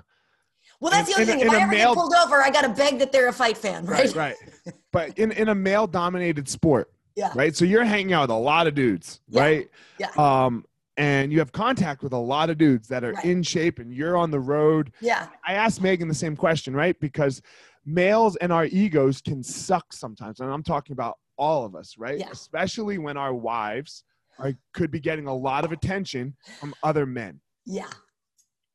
[0.80, 1.48] Well, that's In- the other in thing.
[1.48, 3.34] If I a ever male- get pulled over, I got to beg that they're a
[3.34, 4.14] fight fan, right?
[4.16, 4.76] right, right.
[4.94, 6.90] but in in a male dominated sport,
[7.22, 7.32] Yeah.
[7.36, 7.56] right?
[7.56, 9.42] So you're hanging out with a lot of dudes, Yeah.
[9.42, 9.70] right?
[10.00, 10.10] Yeah.
[10.18, 10.66] Um,
[10.98, 13.26] and you have contact with a lot of dudes that are Right.
[13.26, 14.92] in shape, and you're on the road.
[15.02, 15.28] Yeah.
[15.48, 17.00] I asked Megan the same question, right?
[17.00, 17.42] Because
[17.86, 22.18] males and our egos can suck sometimes, and I'm talking about all of us, right?
[22.20, 22.30] Yeah.
[22.32, 24.04] Especially when our wives
[24.40, 27.40] are could be getting a lot of attention from other men.
[27.66, 27.90] Yeah.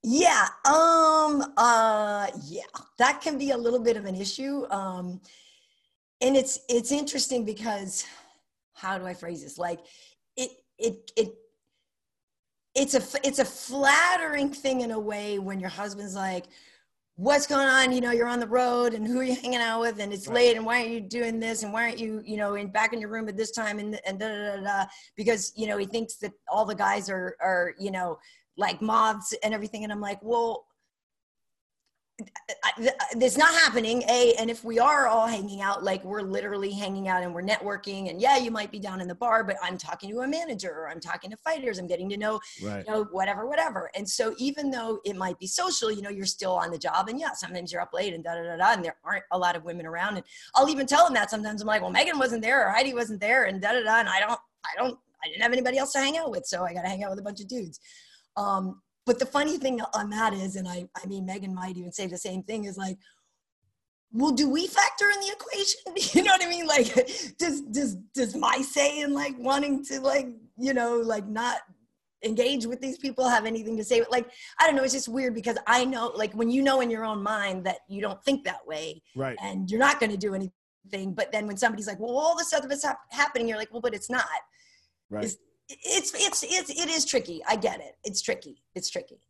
[0.04, 0.46] Yeah.
[0.64, 2.62] Um uh yeah.
[2.98, 4.66] That can be a little bit of an issue.
[4.70, 5.20] Um
[6.20, 8.04] and it's it's interesting because
[8.76, 9.58] how do I phrase this?
[9.58, 9.80] Like
[10.36, 11.34] it it it
[12.74, 16.44] it's a, it's a flattering thing in a way when your husband's like
[17.16, 17.92] what's going on?
[17.92, 19.98] You know you're on the road and who are you hanging out with?
[19.98, 20.34] And it's right.
[20.34, 21.62] late and why aren't you doing this?
[21.62, 23.78] And why aren't you you know in back in your room at this time?
[23.78, 24.84] And and da, da, da, da,
[25.16, 28.18] because you know he thinks that all the guys are are you know
[28.58, 29.82] like moths and everything.
[29.84, 30.65] And i'm like well
[32.78, 37.08] it's not happening a and if we are all hanging out like we're literally hanging
[37.08, 39.76] out and we're networking and yeah you might be down in the bar but i'm
[39.76, 42.84] talking to a manager or i'm talking to fighters i'm getting to know right.
[42.86, 43.90] you know whatever whatever.
[43.94, 47.08] And so even though it might be social you know you're still on the job
[47.08, 49.38] and yeah sometimes you're up late and da da da da and there aren't a
[49.38, 50.16] lot of women around.
[50.16, 52.94] And i'll even tell them that sometimes i'm like well megan wasn't there or heidi
[52.94, 55.78] wasn't there and da da da and i don't i don't i didn't have anybody
[55.78, 57.48] else to hang out with so i got to hang out with a bunch of
[57.48, 57.80] dudes.
[58.36, 61.92] Um, but the funny thing on that is, and I, I mean, Megan might even
[61.92, 62.98] say the same thing is like,
[64.12, 65.80] well, do we factor in the equation?
[66.14, 66.66] You know what I mean?
[66.66, 66.92] Like,
[67.38, 70.28] does does does my say in like wanting to like
[70.58, 71.58] you know like not
[72.24, 74.02] engage with these people have anything to say?
[74.10, 74.28] Like,
[74.58, 74.82] I don't know.
[74.82, 77.78] It's just weird because I know like when you know in your own mind that
[77.88, 79.36] you don't think that way, right?
[79.42, 81.12] And you're not going to do anything.
[81.14, 83.94] But then when somebody's like, well, all this stuff is happening, you're like, well, but
[83.94, 84.24] it's not.
[85.10, 85.24] Right.
[85.24, 85.38] Is,
[85.68, 87.42] it's it's it's it is tricky.
[87.48, 87.96] I get it.
[88.04, 88.62] It's tricky.
[88.74, 89.20] It's tricky.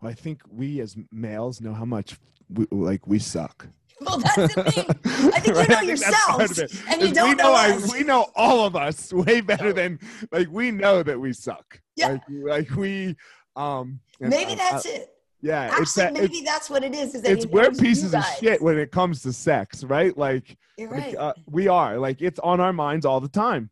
[0.00, 2.16] Well, I think we as males know how much
[2.48, 3.68] we, like we suck.
[3.98, 5.30] Well, that's the thing.
[5.32, 5.68] I think right?
[5.70, 6.58] you know yourselves,
[6.90, 9.98] and you don't we know, know I, we know all of us way better than
[10.30, 11.80] like we know that we suck.
[11.96, 12.08] Yeah.
[12.08, 13.16] Like, like we.
[13.56, 14.00] Um.
[14.20, 15.08] Maybe that's it.
[15.40, 17.14] Yeah, Actually, it's that, maybe that's what it is.
[17.14, 20.16] is it's we're pieces of shit when it comes to sex, right?
[20.16, 21.14] Like, You're right.
[21.14, 23.70] Like, uh, we are like it's on our minds all the time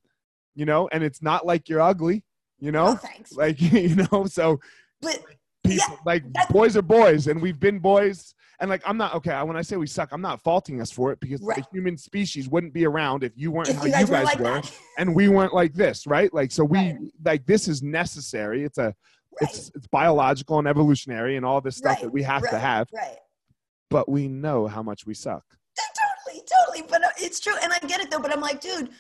[0.55, 2.25] you know, and it's not like you're ugly,
[2.59, 3.33] you know, oh, thanks.
[3.37, 4.61] like you know, so
[5.01, 5.23] but
[5.65, 8.35] people yeah, like boys are boys, and we've been boys.
[8.61, 9.43] And like I'm not okay.
[9.43, 11.57] When I say we suck, I'm not faulting us for it because right.
[11.57, 14.25] the human species wouldn't be around if you weren't if how you guys, you guys
[14.25, 14.63] like were,
[14.99, 16.33] and we weren't like this, right?
[16.33, 16.97] Like so, we right.
[17.25, 18.63] like this is necessary.
[18.63, 18.95] It's a, right.
[19.43, 22.89] it's it's biological and evolutionary and all this stuff that we have to have.
[22.95, 23.17] Right.
[23.91, 25.45] But we know how much we suck.
[25.77, 26.87] Totally, totally.
[26.89, 28.21] But uh, it's true, and I get it though.
[28.21, 28.91] But I'm like, dude,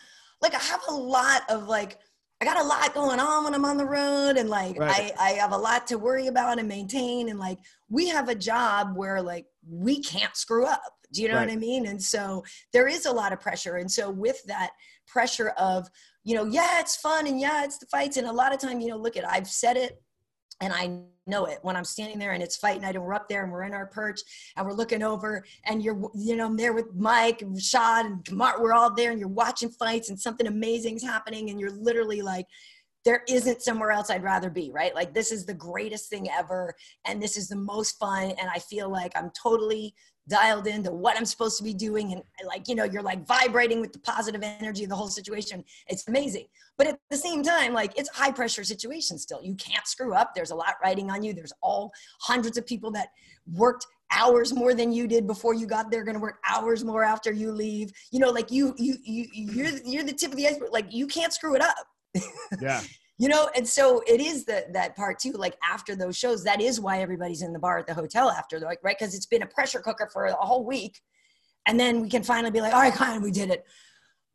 [0.45, 1.99] like I have a lot of like
[2.40, 5.12] I got a lot going on when I'm on the road and like right.
[5.18, 8.34] I, I have a lot to worry about and maintain and like we have a
[8.34, 10.82] job where like we can't screw up.
[11.14, 11.49] Do you know right.
[11.49, 11.86] what I mean?
[11.86, 13.76] And so there is a lot of pressure.
[13.76, 14.72] And so with that
[15.07, 15.88] pressure of,
[16.24, 18.18] you know, yeah, it's fun and yeah, it's the fights.
[18.18, 20.03] And a lot of time, you know, look at I've said it
[20.61, 23.28] and I know it when I'm standing there and it's fight night and we're up
[23.28, 24.20] there and we're in our perch
[24.56, 28.24] and we're looking over and you're, you know, I'm there with Mike and Rashad and
[28.24, 32.22] Kamar, we're all there and you're watching fights and something amazing's happening and you're literally
[32.22, 32.46] like,
[33.04, 34.94] there isn't somewhere else I'd rather be, right?
[34.94, 38.58] Like this is the greatest thing ever and this is the most fun and I
[38.58, 39.94] feel like I'm totally
[40.28, 42.12] dialed into what I'm supposed to be doing.
[42.12, 45.64] And like, you know, you're like vibrating with the positive energy of the whole situation.
[45.88, 46.46] It's amazing.
[46.76, 49.42] But at the same time, like it's a high pressure situation still.
[49.42, 50.34] You can't screw up.
[50.34, 51.32] There's a lot riding on you.
[51.32, 53.08] There's all hundreds of people that
[53.52, 57.02] worked hours more than you did before you got there going to work hours more
[57.02, 60.46] after you leave you know like you you you you're you're the tip of the
[60.46, 61.86] iceberg like you can't screw it up
[62.60, 62.80] yeah
[63.18, 66.60] you know and so it is that that part too like after those shows that
[66.60, 68.96] is why everybody's in the bar at the hotel after like right?
[68.98, 71.00] Because it's been a pressure cooker for a whole week
[71.66, 73.64] and then we can finally be like all right fine we did it.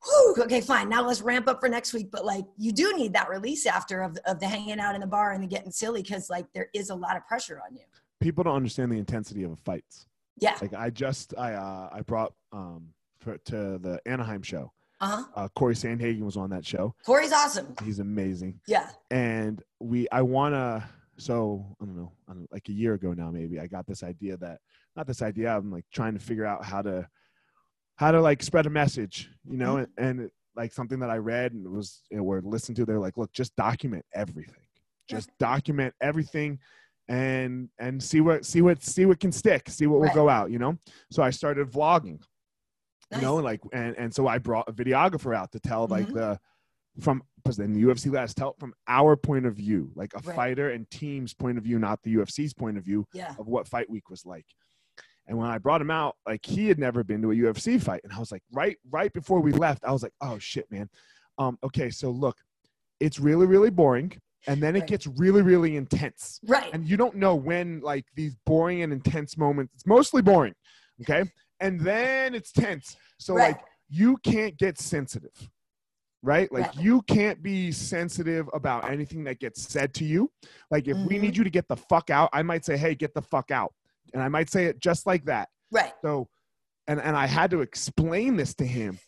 [0.03, 2.09] Whew, okay fine now let's ramp up for next week.
[2.11, 5.07] But like you do need that release after of, of the hanging out in the
[5.07, 7.83] bar and the getting silly because like there is a lot of pressure on you.
[8.21, 10.05] People don't understand the intensity of fights.
[10.37, 10.55] Yeah.
[10.61, 14.71] Like i just i uh i brought um for, to the anaheim show
[15.01, 15.23] uh-huh.
[15.35, 16.93] Uh, Corey Sandhagen was on that show.
[17.05, 17.73] Corey's awesome.
[17.83, 18.59] He's amazing.
[18.67, 18.89] Yeah.
[19.11, 20.83] And we, I want to,
[21.17, 22.11] so I don't know,
[22.51, 24.59] like a year ago now, maybe I got this idea that,
[24.95, 27.07] not this idea, I'm like trying to figure out how to,
[27.95, 30.03] how to like spread a message, you know, mm-hmm.
[30.03, 32.99] and, and like something that I read and was, you know, or listened to, they're
[32.99, 34.63] like, look, just document everything.
[35.09, 36.59] Just document everything
[37.09, 40.51] and and see what see what see what can stick see what will go out
[40.51, 40.77] you know
[41.11, 42.21] so i started vlogging
[43.11, 43.21] Nice.
[43.21, 46.17] You know, like and and so I brought a videographer out to tell like mm-hmm.
[46.17, 46.39] the
[46.99, 50.35] from because then the UFC last tell from our point of view, like a right.
[50.35, 53.33] fighter and team's point of view, not the UFC's point of view yeah.
[53.39, 54.45] of what fight week was like.
[55.27, 58.01] And when I brought him out, like he had never been to a UFC fight,
[58.03, 60.89] and I was like, right, right before we left, I was like, oh shit, man.
[61.37, 62.37] Um, okay, so look,
[62.99, 64.11] it's really, really boring,
[64.47, 64.89] and then it right.
[64.89, 66.39] gets really, really intense.
[66.45, 66.69] Right.
[66.73, 69.73] And you don't know when like these boring and intense moments.
[69.75, 70.53] It's mostly boring.
[71.01, 71.29] Okay
[71.59, 72.95] and then it's tense.
[73.17, 73.53] So right.
[73.53, 75.49] like you can't get sensitive.
[76.21, 76.51] Right?
[76.51, 76.83] Like right.
[76.83, 80.29] you can't be sensitive about anything that gets said to you.
[80.69, 81.07] Like if mm-hmm.
[81.07, 81.37] we need mm-hmm.
[81.37, 83.73] you to get the fuck out, I might say, "Hey, get the fuck out."
[84.13, 85.47] And I might say it just like that.
[85.71, 85.93] Right.
[86.01, 86.27] So
[86.89, 88.99] and and I had to explain this to him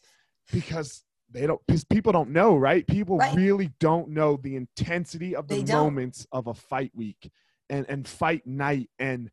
[0.53, 2.85] because they don't because people don't know, right?
[2.87, 3.35] People right.
[3.35, 7.29] really don't know the intensity of the moments of a fight week
[7.69, 9.31] and and fight night and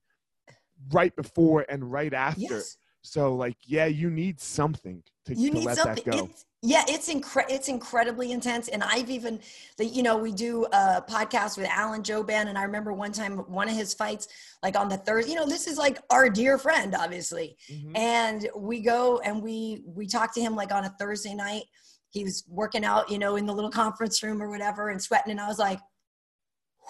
[0.93, 2.41] right before and right after.
[2.41, 2.77] Yes.
[3.03, 6.05] So like, yeah, you need something to, you to need let something.
[6.05, 6.25] that go.
[6.25, 8.67] It's, yeah, it's incre- it's incredibly intense.
[8.69, 9.39] And I've even,
[9.77, 13.39] the, you know, we do a podcast with Alan Jouban, and I remember one time
[13.39, 14.27] one of his fights,
[14.63, 15.31] like on the Thursday.
[15.33, 17.97] You know, this is like our dear friend, obviously, Mhm.
[17.97, 21.63] and we go and we we talk to him like on a Thursday night.
[22.11, 25.31] He was working out, you know, in the little conference room or whatever, and sweating.
[25.31, 25.79] And I was like,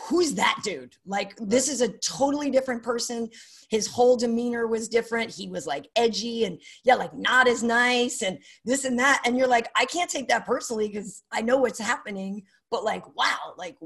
[0.08, 0.94] who's that dude?
[1.06, 3.28] Like, this is a totally different person.
[3.70, 5.30] His whole demeanor was different.
[5.30, 9.22] He was like edgy and yeah, like not as nice and this and that.
[9.24, 12.42] And you're like, I can't take that personally because I know what's happening.
[12.70, 13.76] But like, wow, like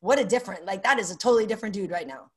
[0.00, 2.30] what a different, like that is a totally different dude right now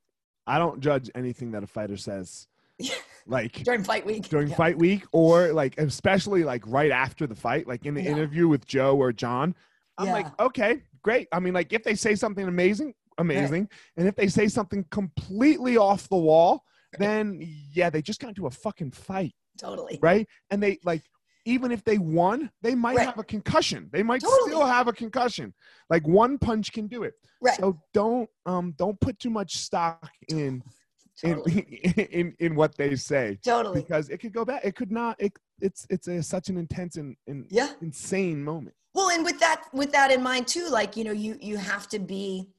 [0.47, 2.47] I don't judge anything that a fighter says.
[3.27, 4.29] Like during fight week.
[4.29, 4.55] during Yeah.
[4.55, 8.11] fight week or like especially like right after the fight, like in the Yeah.
[8.11, 9.55] interview with Joe or Jon.
[9.97, 11.27] I'm like, okay, great.
[11.31, 13.69] I mean, like if they say something amazing, amazing.
[13.97, 16.63] And if they say something completely off the wall,
[16.97, 17.39] then
[17.73, 19.99] yeah, they just got into a fucking fight, Totally.
[20.01, 20.27] right?
[20.49, 21.03] And they like
[21.47, 23.05] even if they won, they might Right.
[23.05, 23.89] have a concussion.
[23.91, 24.49] They might Totally.
[24.51, 25.53] still have a concussion.
[25.89, 27.13] Like one punch can do it.
[27.41, 27.57] Right.
[27.59, 30.63] So don't um don't put too much stock in
[31.23, 31.61] in Totally.
[32.11, 33.81] in, in what they say Totally.
[33.81, 34.61] because it could go back.
[34.65, 35.15] It could not.
[35.19, 37.71] It, it's it's a, such an intense and, and Yeah.
[37.81, 38.75] insane moment.
[38.93, 41.87] Well, and with that with that in mind too, like you know, you you have
[41.89, 42.49] to be,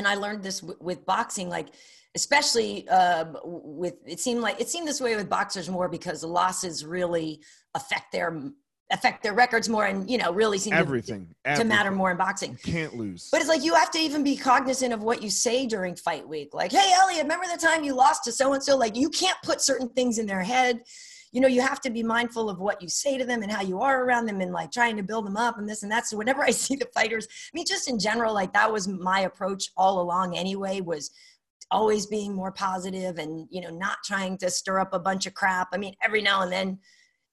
[0.00, 1.68] and I learned this w- with boxing, like
[2.16, 6.84] especially uh, with it seemed like it seemed this way with boxers more because losses
[6.84, 7.40] really
[7.74, 8.50] affect their
[8.92, 11.98] affect their records more, and you know, really seem to, Everything, to matter everything.
[11.98, 12.52] more in boxing.
[12.64, 13.28] You can't lose.
[13.30, 16.26] But it's like you have to even be cognizant of what you say during fight
[16.26, 16.54] week.
[16.54, 18.76] Like, hey, Elliot, remember the time you lost to so and so?
[18.76, 20.80] Like, you can't put certain things in their head.
[21.32, 23.62] You know, you have to be mindful of what you say to them and how
[23.62, 26.06] you are around them and like trying to build them up and this and that.
[26.06, 29.20] So, whenever I see the fighters, I mean, just in general, like that was my
[29.20, 31.10] approach all along anyway, was
[31.70, 35.34] always being more positive and, you know, not trying to stir up a bunch of
[35.34, 35.68] crap.
[35.72, 36.78] I mean, every now and then,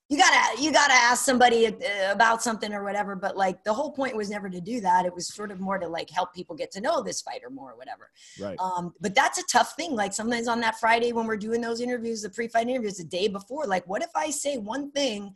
[0.10, 1.74] you gotta you gotta ask somebody uh,
[2.12, 5.06] about something or whatever but like the whole point was never to do that.
[5.06, 7.72] It was sort of more to like help people get to know this fighter more
[7.72, 8.10] or whatever.
[8.40, 8.58] Right.
[8.60, 9.96] um, but that's a tough thing.
[9.96, 13.28] Like sometimes on that friday when we're doing those interviews the pre-fight interviews the day
[13.28, 15.34] before like what if i say one thing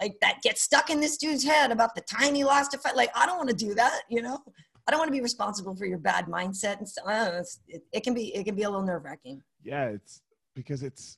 [0.00, 2.96] like that gets stuck in this dude's head about the time he lost a fight?
[2.96, 4.38] Like i don't want to do that you know?
[4.88, 7.30] I don't want to be responsible for your bad mindset and stuff I don't know,
[7.32, 9.40] it's- it, it can be it can be a little nerve-wracking.
[9.62, 10.22] Yeah, it's
[10.56, 11.16] because it's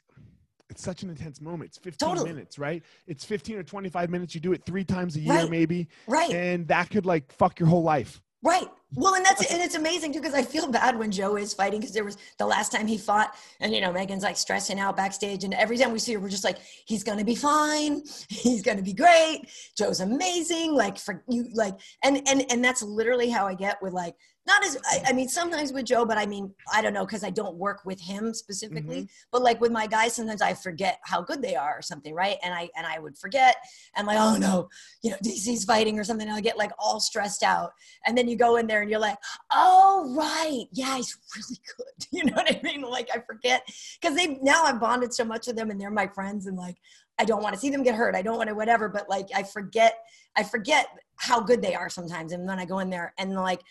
[0.73, 1.69] it's such an intense moment.
[1.69, 2.33] It's 15 Totally.
[2.33, 2.83] minutes, right?
[3.07, 4.35] It's 15 or 25 minutes.
[4.35, 5.51] You do it three times a year, Right.
[5.51, 8.23] maybe, right and that could like fuck your whole life.
[8.43, 8.67] Right.
[8.95, 11.81] Well, and that's and it's amazing too because I feel bad when Joe is fighting
[11.81, 14.97] because there was the last time he fought, and you know Megan's like stressing out
[14.97, 18.61] backstage, and every time we see her, we're just like, he's gonna be fine, he's
[18.61, 19.43] gonna be great.
[19.79, 20.75] Joe's amazing.
[20.75, 24.15] Like for you, like and and and that's literally how I get with like
[24.47, 27.25] not as I, I mean sometimes with Joe, but I mean I don't know because
[27.25, 29.27] I don't work with him specifically, mm-hmm.
[29.31, 32.37] but like with my guys, sometimes I forget how good they are or something, right?
[32.43, 33.57] And I and I would forget
[33.97, 34.69] and like oh no,
[35.03, 37.73] you know DC's fighting or something, and I get like all stressed out.
[38.07, 39.19] And then you go in there and you're like
[39.53, 42.83] oh right yeah he's really good you know what i mean?
[42.83, 43.67] Like i forget
[44.01, 46.77] because they now i've bonded so much with them and they're my friends and like
[47.19, 49.29] i don't want to see them get hurt i don't want to whatever but like
[49.35, 49.95] i forget
[50.37, 50.87] i forget
[51.17, 53.63] how good they are sometimes and then i go in there and like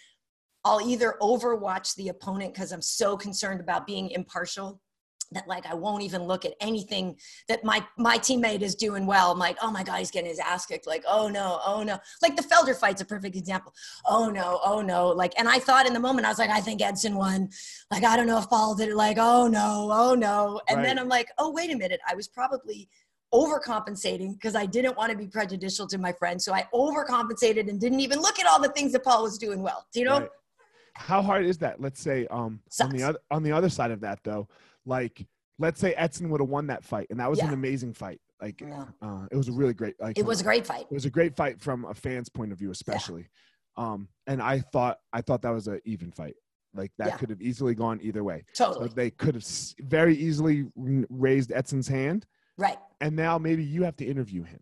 [0.65, 4.81] i'll either overwatch the opponent because i'm so concerned about being impartial
[5.31, 9.31] that like I won't even look at anything that my my teammate is doing well.
[9.31, 10.87] I'm like, oh my god, he's getting his ass kicked.
[10.87, 11.97] Like, oh no, oh no.
[12.21, 13.73] Like the Felder fight's a perfect example.
[14.05, 15.07] Oh no, oh no.
[15.07, 17.49] Like, and I thought in the moment, I was like, I think Edson won.
[17.89, 18.95] Like, I don't know if Paul did it.
[18.95, 20.61] Like, oh no, oh no.
[20.67, 22.89] And then I'm like, oh wait a minute, I was probably
[23.33, 26.41] overcompensating because I didn't want to be prejudicial to my friend.
[26.41, 29.61] So I overcompensated and didn't even look at all the things that Paul was doing
[29.61, 29.87] well.
[29.93, 30.19] Do you know?
[30.19, 30.29] Right.
[30.95, 31.79] How hard is that?
[31.81, 34.47] Let's say um on the other on the other side of that though,
[34.85, 35.25] like
[35.59, 38.19] let's say Edson would have won that fight, and that was an amazing fight.
[38.41, 38.85] Like Yeah.
[39.01, 39.95] uh, it was a really great.
[39.99, 40.85] Like It was a great fight.
[40.89, 43.27] it was a great fight from a fan's point of view, especially.
[43.77, 46.35] Um, and I thought I thought that was an even fight.
[46.73, 47.17] Like that Yeah.
[47.17, 48.43] could have easily gone either way.
[48.53, 48.89] So Totally.
[48.95, 49.45] they could have
[49.79, 52.25] very easily raised Edson's hand,
[52.57, 52.77] Right.
[53.01, 54.61] and now maybe you have to interview him.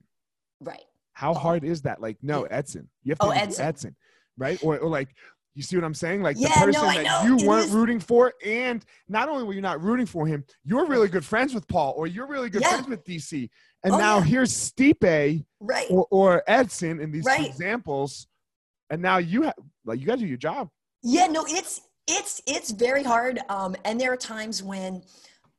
[0.59, 0.83] Right.
[1.13, 1.35] How Oh.
[1.35, 2.01] hard is that?
[2.01, 3.65] Like, no, Edson, you have to Oh, interview Edson.
[3.65, 3.95] Edson,
[4.37, 4.63] right?
[4.63, 5.15] Or, or like,
[5.59, 6.23] you see what I'm saying?
[6.23, 9.43] Like Yeah, the person I that you It weren't is- rooting for, and not only
[9.43, 12.49] were you not rooting for him, you're really good friends with Paul, or you're really
[12.49, 12.69] good Yeah.
[12.69, 13.49] friends with DC,
[13.83, 14.23] and Oh, now yeah.
[14.23, 15.87] here's Stipe Right.
[15.91, 17.45] or, or Edson in these Right.
[17.45, 18.27] examples,
[18.89, 20.69] and now you have like you got to do your job.
[21.03, 23.39] Yeah, no, it's it's it's very hard.
[23.49, 25.03] Um, and there are times when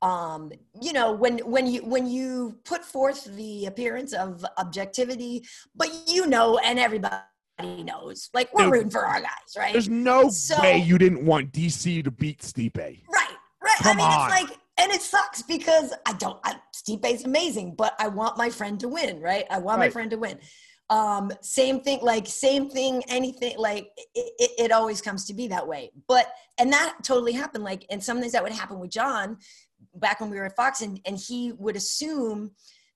[0.02, 5.44] um you know when when you when you put forth the appearance of objectivity
[5.74, 7.16] but you know and everybody
[7.60, 11.24] knows like we're Dude, rooting for our guys right There's no So- way you didn't
[11.24, 12.76] want DC to beat Stipe.
[12.76, 12.98] right
[13.62, 14.30] right Come i mean on.
[14.30, 16.38] it's like and it sucks because I don't.
[16.42, 19.44] I, Stipe's amazing, but I want my friend to win, right?
[19.50, 19.86] I want right.
[19.86, 20.38] my friend to win.
[20.88, 25.46] Um, same thing, like same thing, anything, like it, it, it, always comes to be
[25.48, 25.92] that way.
[26.08, 27.62] But and that totally happened.
[27.62, 29.36] Like, and some things that would happen with Jon
[29.94, 32.52] back when we were at Fox, and and he would assume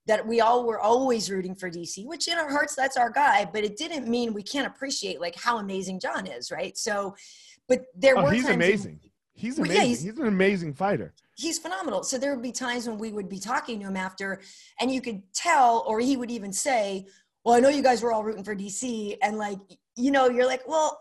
[0.07, 3.49] that we all were always rooting for DC, which in our hearts that's our guy,
[3.51, 6.77] but it didn't mean we can't appreciate like how amazing Jon is, right?
[6.77, 7.15] So,
[7.69, 9.01] but there oh, were he's amazing.
[9.33, 9.77] he's amazing.
[9.77, 11.15] Yeah, he's, he's an amazing fighter.
[11.37, 12.05] He's phenomenal.
[12.05, 14.41] So there would be times when we would be talking to him after,
[14.81, 17.07] and you could tell, or he would even say,
[17.45, 19.59] "Well, I know you guys were all rooting for DC," and like,
[19.97, 21.01] you know, you're like, "Well,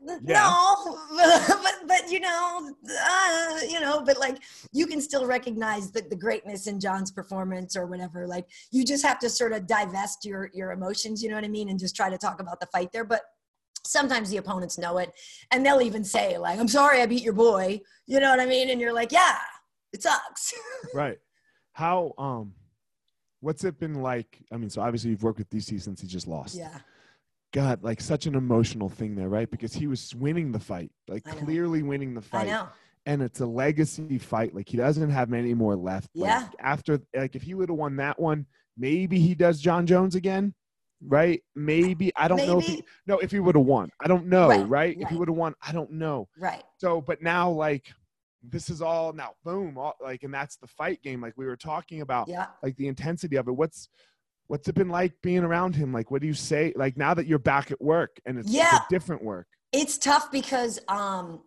[0.00, 0.16] yeah.
[0.24, 0.98] no
[2.10, 4.38] you know uh, you know but like
[4.72, 8.26] you can still recognize the, the greatness in jon's performance or whatever.
[8.26, 11.48] Like you just have to sort of divest your your emotions you know what i
[11.48, 13.04] mean and just try to talk about the fight there.
[13.04, 13.22] But
[13.84, 15.12] sometimes the opponents know it
[15.50, 18.46] and they'll even say like i'm sorry i beat your boy you know what i
[18.46, 18.70] mean?
[18.70, 19.38] And you're like yeah
[19.92, 20.52] it sucks.
[20.94, 21.18] Right.
[21.72, 22.52] How um
[23.40, 24.44] what's it been like?
[24.52, 26.56] I mean so obviously you've worked with dc since he just lost.
[26.56, 26.78] Yeah
[27.52, 29.50] God, like such an emotional thing there, right?
[29.50, 32.54] Because he was winning the fight, like clearly winning the fight.
[33.06, 34.54] And it's a legacy fight.
[34.54, 36.10] Like he doesn't have many more left.
[36.12, 36.40] Yeah.
[36.40, 38.44] Like after, like if he would have won that one,
[38.76, 40.54] maybe he does Jon Jones again,
[41.06, 41.42] right?
[41.54, 42.52] Maybe I don't maybe.
[42.52, 43.90] know if he no if he would have won.
[44.00, 44.60] I don't know, right?
[44.60, 44.68] right?
[44.68, 44.96] right.
[45.00, 46.28] If he would have won, I don't know.
[46.38, 46.62] Right.
[46.76, 47.86] So, but now like
[48.42, 51.20] this is all now boom, all, like and that's the fight game.
[51.20, 52.46] Like we were talking about, yeah.
[52.62, 53.52] like the intensity of it.
[53.52, 53.88] What's
[54.48, 55.92] what's it been like being around him?
[55.92, 56.72] Like, what do you say?
[56.74, 59.46] Like now that you're back at work and it's, yeah, it's different work.
[59.72, 61.42] It's tough because um,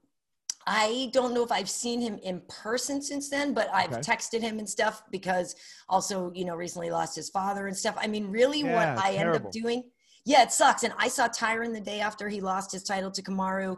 [0.67, 4.01] I don't know if I've seen him in person since then, but I've okay.
[4.01, 5.55] texted him and stuff because
[5.89, 7.95] also, you know, recently lost his father and stuff.
[7.99, 9.35] I mean, really, yeah, what I terrible.
[9.35, 9.83] end up doing.
[10.23, 10.83] Yeah, it sucks.
[10.83, 13.75] And I saw Tyron the day after he lost his title to Kamaru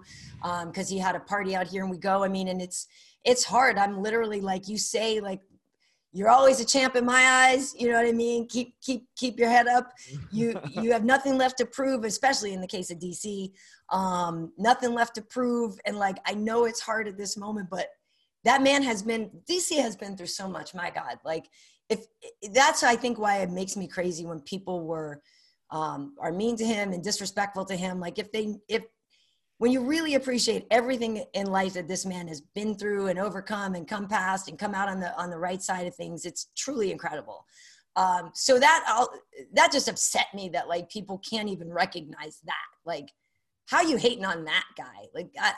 [0.65, 2.25] because um, he had a party out here and we go.
[2.25, 2.87] I mean, and it's
[3.23, 3.77] it's hard.
[3.77, 5.39] I'm literally like you say, like
[6.13, 8.47] you're always a champ in my eyes you know what i mean?
[8.47, 9.91] Keep keep keep your head up.
[10.31, 13.51] You you have nothing left to prove especially in the case of dc
[13.89, 17.87] um, nothing left to prove and like i know it's hard at this moment but
[18.43, 21.17] that man has been dc has been through so much my god.
[21.25, 21.49] Like
[21.89, 22.05] if
[22.53, 25.21] that's i think why it makes me crazy when people were
[25.73, 27.99] um, are mean to him and disrespectful to him.
[27.99, 28.83] Like if they if
[29.63, 33.75] when you really appreciate everything in life that this man has been through and overcome
[33.75, 36.47] and come past and come out on the on the right side of things it's
[36.57, 37.45] truly incredible.
[37.95, 39.09] Um, so that I'll,
[39.53, 42.67] that just upset me that like people can't even recognize that.
[42.85, 43.07] Like
[43.67, 45.07] how you hating on that guy?
[45.15, 45.53] Like I,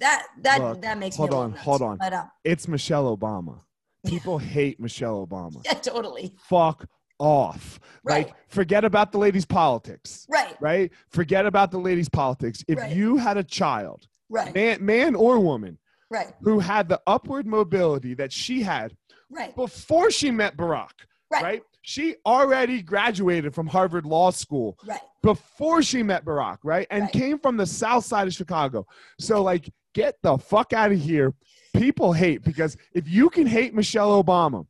[0.00, 1.62] that that Look, that makes hold me on nuts.
[1.62, 1.98] hold on.
[1.98, 3.60] But, uh, it's michelle obama.
[4.04, 5.64] People hate michelle obama.
[5.64, 6.34] Yeah totally.
[6.48, 6.88] Fuck
[7.18, 7.80] off.
[8.02, 8.26] Right.
[8.26, 10.26] Like, forget about the ladies' politics.
[10.28, 10.56] Right.
[10.60, 10.92] Right.
[11.08, 12.64] Forget about the ladies' politics.
[12.68, 12.94] If right.
[12.94, 14.54] you had a child, right.
[14.54, 15.78] man, man or woman,
[16.10, 18.96] right, who had the upward mobility that she had,
[19.30, 20.90] right, before she met Barack,
[21.30, 21.62] right, right?
[21.82, 27.12] She already graduated from Harvard Law School, right, before she met Barack, right, and right.
[27.12, 28.86] came from the South Side of Chicago.
[29.18, 31.34] So, like, get the fuck out of here.
[31.74, 34.66] People hate because if you can hate Michelle Obama,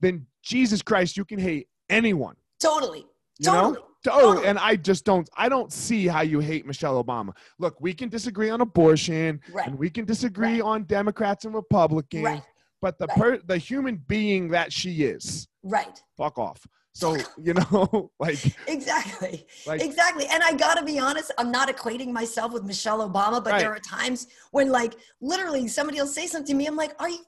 [0.00, 2.36] then Jesus Christ, you can hate anyone.
[2.60, 3.06] Totally.
[3.38, 3.72] You totally.
[3.74, 3.80] know?
[4.06, 4.46] Oh, totally.
[4.46, 7.32] And I just don't I don't see how you hate Michelle Obama.
[7.58, 9.66] Look, we can disagree on abortion right.
[9.66, 10.62] and we can disagree right.
[10.62, 12.42] on Democrats and Republicans, right.
[12.80, 15.48] but the per, the human being that she is.
[15.62, 16.02] Right.
[16.16, 16.66] Fuck off.
[16.94, 19.46] So, you know, like Exactly.
[19.66, 20.26] Like, exactly.
[20.30, 23.72] And I got to be honest, I'm not equating myself with Michelle Obama, but there
[23.72, 27.24] are times when like literally somebody will say something to me I'm like, "Are you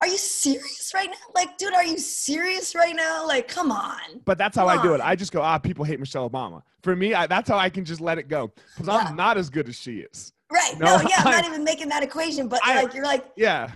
[0.00, 1.16] are you serious right now?
[1.34, 3.26] Like, dude, are you serious right now?
[3.26, 4.20] Like, come on.
[4.24, 5.00] But that's how come I do it.
[5.00, 6.62] I just go, ah, people hate Michelle Obama.
[6.82, 9.08] For me, I, that's how I can just let it go because yeah.
[9.08, 10.32] I'm not as good as she is.
[10.52, 10.74] Right.
[10.78, 12.46] No, no yeah, I'm not even making that equation.
[12.46, 13.70] But I, like, you're like, yeah.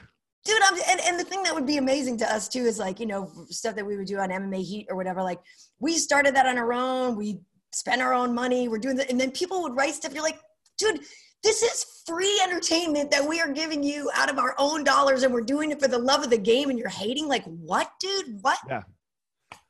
[0.44, 3.00] Dude, I'm, and, and the thing that would be amazing to us too is like,
[3.00, 5.22] you know, stuff that we would do on MMA Heat or whatever.
[5.22, 5.40] Like,
[5.80, 7.16] we started that on our own.
[7.16, 7.40] We
[7.72, 8.68] spent our own money.
[8.68, 9.10] We're doing that.
[9.10, 10.12] And then people would write stuff.
[10.12, 10.40] You're like,
[10.78, 11.00] dude,
[11.42, 15.32] this is free entertainment that we are giving you out of our own dollars and
[15.32, 17.28] we're doing it for the love of the game and you're hating?
[17.28, 18.38] Like what dude?
[18.42, 18.58] What?
[18.68, 18.82] Yeah.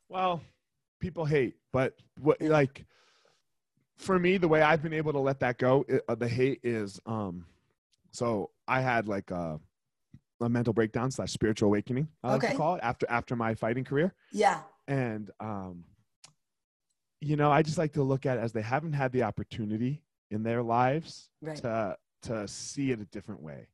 [0.08, 0.40] Well
[1.00, 2.84] people hate but what like
[3.96, 6.60] for me the way i've been able to let that go it, uh, the hate
[6.62, 7.44] is um
[8.12, 9.58] so i had like a,
[10.40, 12.52] a mental breakdown slash spiritual awakening i like okay.
[12.52, 14.14] to call it after after my fighting career.
[14.32, 14.60] Yeah.
[14.86, 15.84] And um
[17.20, 20.02] you know i just like to look at it as they haven't had the opportunity
[20.30, 21.56] in their lives right.
[21.58, 23.68] to to see it a different way.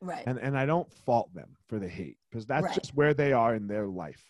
[0.00, 0.24] Right.
[0.26, 2.74] And and I don't fault them for the hate because that's right.
[2.74, 4.22] just where they are in their life.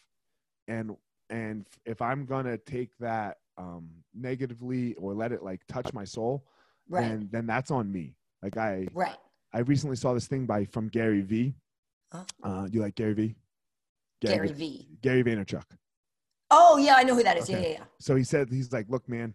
[0.69, 0.97] And
[1.31, 6.45] and if I'm gonna take that um, negatively or let it like touch my soul,
[6.89, 7.03] right.
[7.03, 8.15] then then that's on me.
[8.43, 9.17] Like I right.
[9.53, 11.55] I recently saw this thing by from Gary V.
[12.13, 12.25] Huh?
[12.43, 13.35] Uh, you like Gary V?
[14.21, 14.89] Gary V.
[15.03, 15.65] Gary Vaynerchuk.
[16.51, 17.45] Oh yeah, I know who that is.
[17.45, 17.55] Okay.
[17.55, 17.85] Yeah, yeah, yeah.
[17.99, 19.35] So he said, he's like, look, man,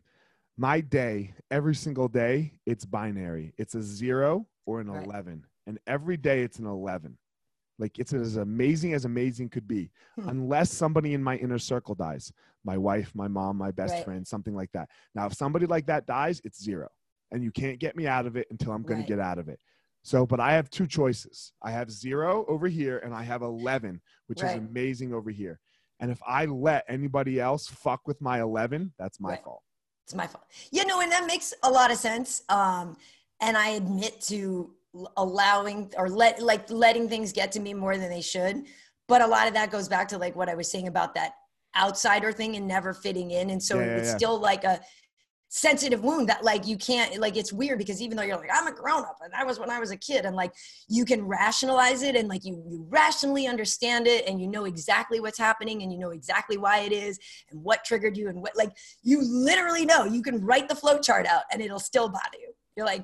[0.59, 3.53] my day, every single day, it's binary.
[3.57, 5.05] It's a zero or an Right.
[5.05, 5.45] 11.
[5.65, 7.17] And every day it's an 11.
[7.77, 10.27] Like it's as amazing as amazing could be, Hmm.
[10.27, 12.31] unless somebody in my inner circle dies
[12.65, 14.03] my wife, my mom, my best Right.
[14.03, 14.89] friend, something like that.
[15.15, 16.89] Now, if somebody like that dies, it's zero.
[17.31, 19.07] And you can't get me out of it until I'm going Right.
[19.07, 19.61] to get out of it.
[20.03, 21.53] So, but I have two choices.
[21.61, 24.51] I have zero over here and I have 11, which Right.
[24.51, 25.61] is amazing over here.
[26.01, 29.63] And if I let anybody else fuck with my 11, that's my fault.
[30.09, 30.45] It's my fault.
[30.71, 32.41] You know, and that makes a lot of sense.
[32.49, 32.97] Um,
[33.41, 34.71] and I admit to
[35.17, 38.63] allowing or let like letting things get to me more than they should.
[39.07, 41.33] But a lot of that goes back to like what I was saying about that
[41.77, 43.51] outsider thing and never fitting in.
[43.51, 44.17] And so Yeah, yeah, it's yeah.
[44.17, 44.81] still like a
[45.49, 48.67] sensitive wound that like you can't like it's weird because even though you're like i'm
[48.67, 50.53] a grown-up and that was when i was a kid and like
[50.87, 55.19] you can rationalize it and like you you rationally understand it and you know exactly
[55.19, 57.19] what's happening and you know exactly why it is
[57.49, 58.69] and what triggered you and what like
[59.01, 62.53] you literally know you can write the flow chart out and it'll still bother you
[62.77, 63.03] you're like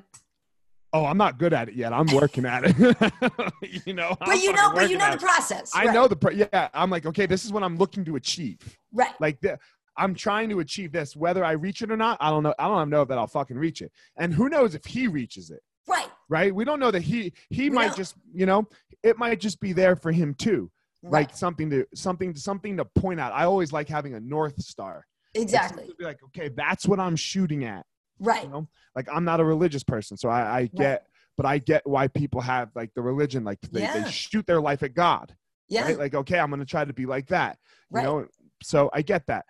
[0.92, 1.92] Oh, I'm not good at it yet.
[1.92, 3.82] I'm working at it.
[3.86, 6.16] you know, but I'm you know but you know the process I right, know the,
[6.16, 8.78] pro- yeah, I'm like, okay, this is what I'm looking to achieve.
[8.94, 9.58] right Like, the,
[9.98, 11.16] I'm trying to achieve this.
[11.16, 12.54] Whether I reach it or not, I don't know.
[12.58, 13.92] I don't know that I'll fucking reach it.
[14.16, 16.54] And who knows if he reaches it, right right?
[16.54, 17.96] We don't know that he, he We might don't.
[17.98, 18.66] just, you know,
[19.04, 20.70] it might just be there for him too.
[21.02, 23.32] right Like something to, something, something to point out.
[23.32, 25.06] I always like having a North star.
[25.34, 27.84] Exactly be like, okay, that's what I'm shooting at.
[28.18, 31.58] right you know like i'm not a religious person so i, I get but i
[31.58, 34.02] get why people have like the religion like they, Yeah.
[34.04, 35.36] they shoot their life at god
[35.68, 37.58] yeah right like okay i'm gonna try to be like that
[37.90, 38.26] you right know
[38.62, 39.44] so i get that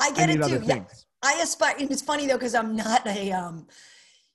[0.00, 0.84] i i get need it too yeah
[1.22, 3.66] I aspire, and it's funny though, because I'm not a, um,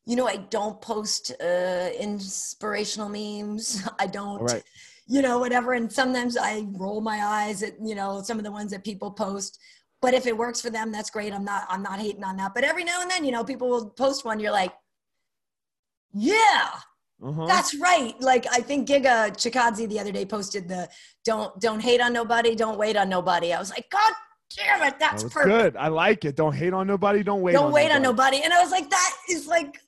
[0.05, 3.82] you know, I don't post uh, inspirational memes.
[3.99, 4.61] I don't, right
[5.07, 5.74] you know, whatever.
[5.74, 9.11] And sometimes I roll my eyes at, you know, some of the ones that people
[9.11, 9.59] post.
[10.01, 11.34] But if it works for them, that's great.
[11.34, 12.53] I'm not, I'm not hating on that.
[12.53, 14.39] But every now and then, you know, people will post one.
[14.39, 14.74] You're like,
[16.13, 16.70] yeah,
[17.24, 17.45] uh-huh.
[17.45, 18.20] that's right.
[18.22, 20.88] Like I think Giga Chikadze the other day posted the
[21.26, 23.51] don't don't hate on nobody, don't wait on nobody.
[23.51, 24.13] I was like, God
[24.56, 27.53] damn it, that's was perfect good i like it don't hate on nobody don't wait
[27.53, 28.16] don't on wait on nobody.
[28.16, 28.43] nobody.
[28.43, 29.82] And I was like, that is like,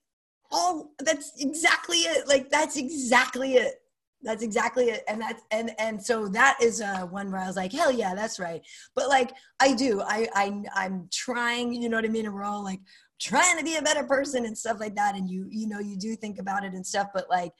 [0.52, 0.92] all.
[1.00, 2.28] that's exactly it.
[2.28, 3.82] Like that's exactly it.
[4.22, 5.04] That's exactly it.
[5.08, 8.16] And that's and and so that is uh one where I was like, hell yeah,
[8.16, 8.62] that's right.
[8.96, 12.26] But like I do, I I I'm trying, you know what I mean?
[12.26, 12.82] And we're all like
[13.20, 15.16] trying to be a better person and stuff like that.
[15.16, 17.54] And you, you know, you do think about it and stuff, but like,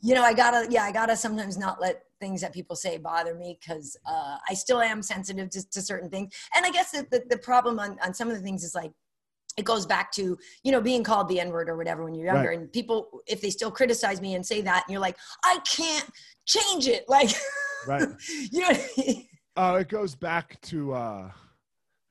[0.00, 3.34] you know, I gotta, yeah, I gotta sometimes not let things that people say bother
[3.34, 6.32] me because uh, I still am sensitive to, to certain things.
[6.54, 8.92] And I guess the, the, the problem on, on some of the things is like,
[9.56, 12.26] it goes back to, you know, being called the N word or whatever when you're
[12.26, 12.50] younger.
[12.50, 16.08] And people, if they still criticize me and say that, and you're like, I can't
[16.46, 17.04] change it.
[17.08, 17.30] Like,
[17.86, 18.06] Right.
[18.52, 19.26] you know what I mean?
[19.56, 21.30] uh it goes back to uh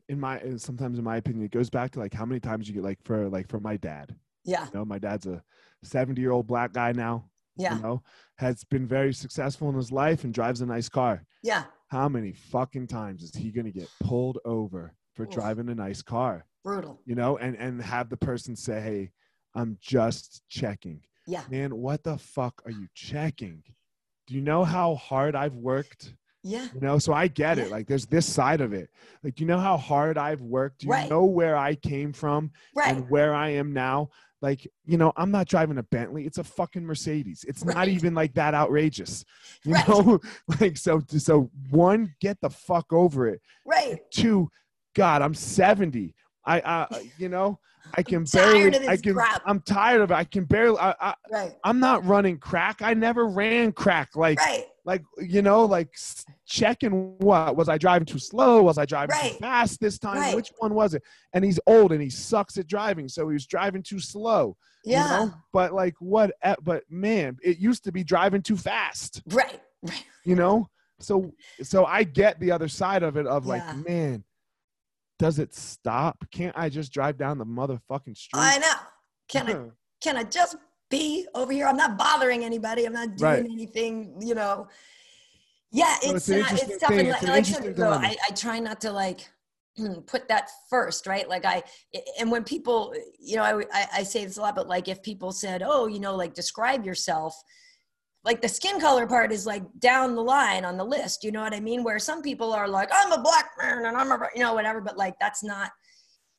[0.10, 2.74] in my sometimes in my opinion it goes back to like how many times you
[2.74, 4.66] get like for like for my dad Yeah.
[4.66, 5.41] you know my dad's a
[5.84, 7.76] 70 year old black guy now Yeah.
[7.76, 8.03] you know
[8.38, 11.64] has been very successful in his life and drives a nice car Yeah.
[11.89, 15.30] how many fucking times is he going to get pulled over for Oof.
[15.32, 16.99] driving a nice car Brutal.
[17.05, 19.12] you know and and have the person say hey
[19.55, 21.43] i'm just checking Yeah.
[21.49, 23.64] man what the fuck are you checking
[24.28, 26.14] do you know how hard i've worked
[26.44, 26.68] Yeah.
[26.74, 28.90] you know so i get it like there's this side of it
[29.24, 31.10] like you know how hard i've worked you Right.
[31.10, 32.90] know where i came from Right.
[32.96, 34.10] and where i am now
[34.42, 38.14] like you know i'm not driving a bentley it's a fucking mercedes it's not even
[38.14, 39.26] like that outrageous
[39.64, 39.88] you Right.
[39.88, 40.20] know
[40.62, 44.00] like so so one get the fuck over it Right.
[44.12, 44.50] two
[44.96, 46.14] god i'm 70
[46.46, 47.60] i uh you know
[47.96, 49.42] i can barely i can crap.
[49.46, 51.54] i'm tired of it i can barely I, I Right.
[51.64, 54.66] i'm not running crack i never ran crack like Right.
[54.88, 55.90] Like you know like
[56.48, 60.36] checking what was i driving too slow was i driving too fast this time Right.
[60.36, 63.46] which one was it and he's old and he sucks at driving so he was
[63.46, 65.08] driving too slow you Yeah.
[65.10, 65.34] know?
[65.52, 66.32] but like what
[66.64, 69.62] but man it used to be driving too fast Right.
[69.84, 70.06] Right.
[70.26, 70.68] you know
[71.00, 71.32] so
[71.62, 74.24] so i get the other side of it of like man
[75.20, 78.74] does it stop can't i just drive down the motherfucking street I know.
[79.28, 79.70] Can I
[80.02, 80.56] can I just
[80.90, 81.68] be over here?
[81.68, 82.86] I'm not bothering anybody.
[82.86, 83.46] I'm not doing Right.
[83.52, 84.68] anything, you know.
[85.72, 86.90] Yeah, it's uh, it's tough.
[86.90, 87.00] thing.
[87.00, 87.92] And It's like, like I said, though.
[87.92, 89.30] I, I try not to like
[90.08, 91.28] put that first, right?
[91.28, 91.62] Like I,
[92.20, 95.04] and when people, you know, I, I, I say this a lot, but like if
[95.04, 97.36] people said, oh, you know, like describe yourself,
[98.24, 101.42] like the skin color part is like down the line on the list, you know
[101.42, 101.84] what I mean?
[101.84, 104.82] Where some people are like, I'm a black man and I'm a, you know, whatever,
[104.82, 105.72] but like that's not,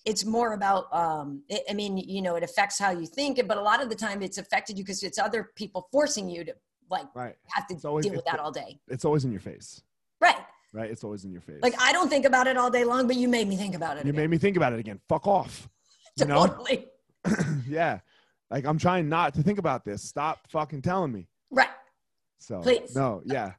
[0.05, 3.57] it's more about um it, i mean you know it affects how you think but
[3.57, 6.55] a lot of the time it's affected you because it's other people forcing you to
[6.91, 7.35] like Right.
[7.49, 8.81] have to always- deal with that all day.
[8.89, 9.83] It's always in your face.
[10.23, 10.39] Right.
[10.73, 10.91] Right.
[10.91, 11.61] It's always in your face.
[11.63, 13.99] Like I don't think about it all day long, but you made me think about
[13.99, 14.05] it.
[14.07, 14.23] you again.
[14.23, 14.99] made me think about it again.
[15.09, 15.69] Fuck off.
[16.17, 16.47] You know?
[16.47, 16.87] totally.
[17.69, 18.01] yeah.
[18.51, 20.03] Like I'm trying not to think about this.
[20.03, 21.29] Stop fucking telling me.
[21.51, 21.69] Right.
[22.39, 22.95] So Please.
[22.95, 23.53] no, yeah.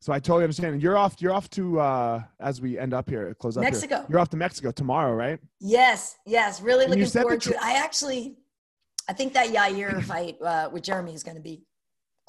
[0.00, 0.74] So I totally understand.
[0.74, 1.20] And you're off.
[1.20, 3.70] You're off to uh, as we end up here, close up here.
[3.72, 4.06] Mexico.
[4.08, 5.40] You're off to Mexico tomorrow, right?
[5.60, 7.56] Yes, yes, really And looking forward to it.
[7.60, 8.36] I actually,
[9.08, 11.62] I think that Yair fight uh, with Jeremy is going to be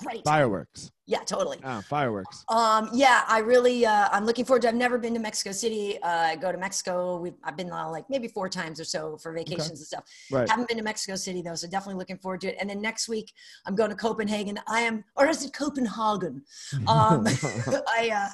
[0.03, 0.23] great.
[0.23, 0.91] Fireworks.
[1.05, 1.57] Yeah, totally.
[1.63, 2.45] Ah, fireworks.
[2.49, 4.67] Um, yeah, I really, uh, I'm looking forward to.
[4.67, 5.99] I've never been to Mexico City.
[6.03, 7.17] Uh, I go to Mexico.
[7.17, 10.03] We've, I've been uh, like maybe four times or so for vacations and stuff.
[10.31, 10.47] Right.
[10.47, 12.57] Haven't been to Mexico City though, so definitely looking forward to it.
[12.59, 13.31] And then next week
[13.65, 14.59] I'm going to Copenhagen.
[14.67, 16.43] I am, or is it Copenhagen?
[16.87, 18.29] Um, I, uh,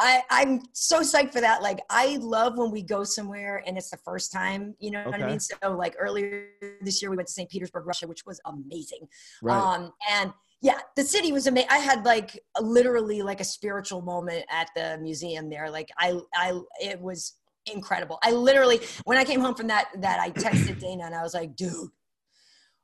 [0.00, 1.62] I, I'm so psyched for that.
[1.62, 5.20] Like, I love when we go somewhere and it's the first time, you know what
[5.20, 5.40] I mean?
[5.40, 6.48] So, like, earlier
[6.80, 7.50] this year, we went to St.
[7.50, 9.08] Petersburg, Russia, which was amazing.
[9.42, 9.56] right.
[9.56, 11.70] Um, and yeah, the city was amazing.
[11.70, 15.70] I had like literally like a spiritual moment at the museum there.
[15.70, 17.34] Like, I, I, it was
[17.72, 18.18] incredible.
[18.24, 21.34] I literally, when I came home from that, that I texted Dana and I was
[21.34, 21.90] like, dude,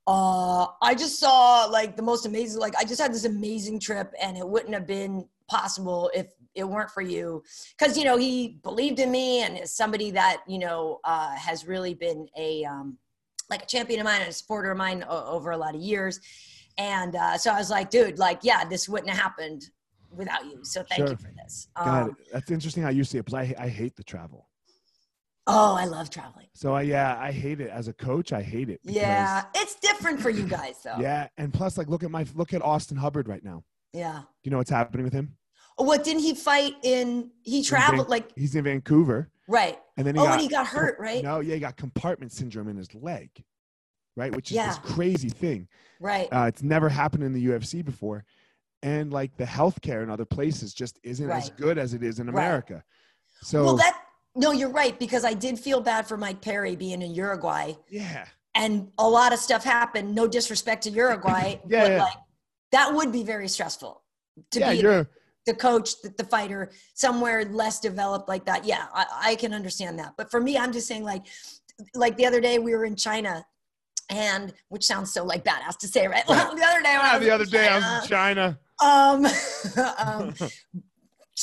[0.07, 4.12] uh, I just saw like the most amazing, like I just had this amazing trip
[4.20, 7.43] and it wouldn't have been possible if it weren't for you.
[7.81, 11.66] Cause you know, he believed in me and is somebody that, you know, uh, has
[11.66, 12.99] really been a, um,
[13.51, 16.20] like a champion of mine and a supporter of mine over a lot of years.
[16.79, 19.70] And, uh, so I was like, dude, like, yeah, this wouldn't have happened
[20.11, 20.59] without you.
[20.64, 21.09] So thank Sure.
[21.11, 21.68] you for this.
[21.77, 23.25] Um, that's interesting how you see it.
[23.27, 24.49] Because I, I hate the travel.
[25.47, 26.47] oh, I love traveling.
[26.55, 28.33] So I, yeah, I hate it as a coach.
[28.33, 28.81] I hate it.
[28.83, 29.45] Yeah.
[29.55, 30.97] It's different for you guys though.
[30.99, 33.62] Yeah, and plus, like, look at my look at Austin Hubbard right now.
[33.93, 34.20] Yeah.
[34.20, 35.37] Do you know what's happening with him?
[35.77, 37.31] What didn't he fight in?
[37.43, 39.77] He traveled like He's in Vancouver, right.
[39.97, 41.22] and then he Oh, got and he got hurt, right?
[41.22, 43.31] No, yeah, he got compartment syndrome in his leg,
[44.16, 44.34] right?
[44.34, 44.68] Which is Yeah.
[44.68, 45.68] this crazy thing.
[46.00, 46.28] Right.
[46.32, 48.24] Uh, it's never happened in the UFC before,
[48.82, 52.26] and like the healthcare in other places just isn't as good as it is in
[52.26, 52.44] Right.
[52.44, 52.84] America.
[53.42, 54.00] So well, that
[54.36, 58.26] no, you're right because I did feel bad for Mike Perry being in Uruguay, yeah,
[58.54, 60.14] and a lot of stuff happened.
[60.14, 62.02] No disrespect to Uruguay, Yeah, but yeah.
[62.02, 62.16] like
[62.72, 64.02] that would be very stressful
[64.50, 65.08] to yeah, be you're
[65.46, 68.64] the coach, the, the fighter, somewhere less developed like that.
[68.64, 70.14] Yeah, I, I can understand that.
[70.16, 71.26] But for me, I'm just saying, like,
[71.94, 73.44] like the other day we were in China,
[74.11, 76.24] and which sounds so like badass to say, right?
[76.28, 76.57] Right.
[76.57, 78.57] the other day, when I ah, was the other day I was China-
[79.22, 79.26] in China.
[80.09, 80.50] um, um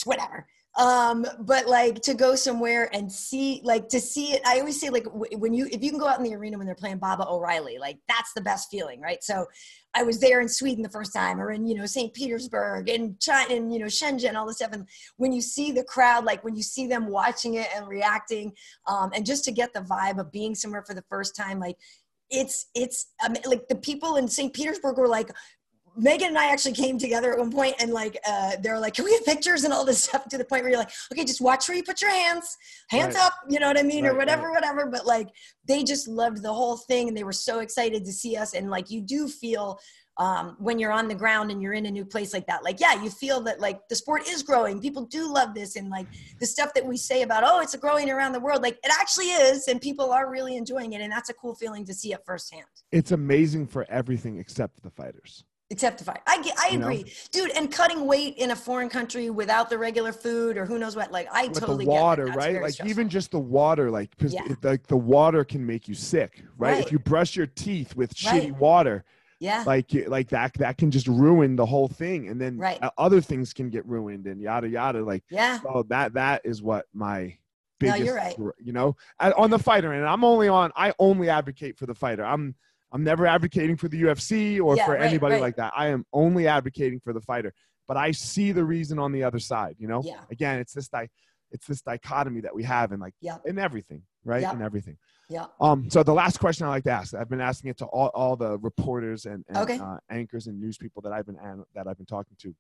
[0.06, 0.46] whatever
[0.78, 4.90] um but like to go somewhere and see like to see it i always say
[4.90, 7.28] like when you if you can go out in the arena when they're playing baba
[7.28, 9.46] o'riley like that's the best feeling right so
[9.96, 13.20] i was there in sweden the first time or in you know st petersburg and
[13.20, 14.88] china and you know shenzhen all this stuff and
[15.18, 18.50] when you see the crowd like when you see them watching it and reacting
[18.88, 21.76] um and just to get the vibe of being somewhere for the first time like
[22.32, 25.30] it's it's um, like the people in st petersburg were like
[25.98, 29.04] Megan and I actually came together at one point and like uh, they're like, can
[29.04, 31.42] we have pictures and all this stuff to the point where you're like, okay, just
[31.42, 32.56] watch where you put your hands,
[32.90, 33.26] hands Right.
[33.26, 34.86] up, you know what I mean, or Right, whatever, whatever.
[34.86, 35.28] But like
[35.68, 38.54] they just loved the whole thing and they were so excited to see us.
[38.54, 39.80] And like you do feel
[40.22, 42.80] um, when you're on the ground and you're in a new place like that, like
[42.80, 44.80] yeah, you feel that like the sport is growing.
[44.80, 46.06] People do love this and like
[46.40, 49.32] the stuff that we say about oh, it's growing around the world, like it actually
[49.32, 52.20] is, and people are really enjoying it, and that's a cool feeling to see it
[52.26, 52.66] firsthand.
[52.92, 55.44] It's amazing for everything except the fighters.
[55.72, 56.20] Except the fight.
[56.28, 56.86] I get, I You know?
[56.90, 57.52] agree, dude.
[57.52, 61.14] And cutting weight in a foreign country without the regular food or who knows what,
[61.14, 62.62] like I With totally the water, right?
[62.62, 62.90] Like stressful.
[62.90, 64.54] even just the water, like 'cause Yeah.
[64.64, 66.78] like the water can make you sick, right?
[66.78, 68.44] If you brush your teeth with Right.
[68.44, 69.06] shitty water,
[69.42, 72.78] yeah, like like that that can just ruin the whole thing, and then Right.
[72.82, 75.04] uh, other things can get ruined and yada yada.
[75.04, 77.24] Like yeah, so that that is what my
[77.82, 78.38] No, biggest, you're right.
[78.60, 80.72] you know, on the fighter, and I'm only on.
[80.76, 82.24] I only advocate for the fighter.
[82.24, 82.56] I'm
[82.94, 85.42] I'm never advocating for the UFC or Yeah, for right, anybody right.
[85.42, 85.74] like that.
[85.76, 87.54] I am only advocating for the fighter.
[87.88, 89.76] But I see the reason on the other side.
[89.80, 90.22] You know, Yeah.
[90.30, 91.10] again, it's this di-
[91.52, 94.42] it's this dichotomy that we have in like yeah, in everything, right?
[94.44, 94.54] Yep.
[94.54, 94.98] In everything.
[95.32, 95.46] Yeah.
[95.60, 98.10] Um, so the last question I like to ask, I've been asking it to all,
[98.14, 99.80] all the reporters and, and Okay.
[99.80, 101.38] uh, anchors and news people that I've been
[101.74, 102.54] that I've been talking to.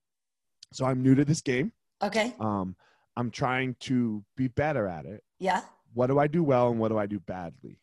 [0.74, 1.74] So I'm new to this game.
[2.02, 2.76] Okay, Um,
[3.18, 5.22] I'm trying to be better at it.
[5.40, 5.62] yeah.
[5.94, 7.78] What do I do well and what do I do badly?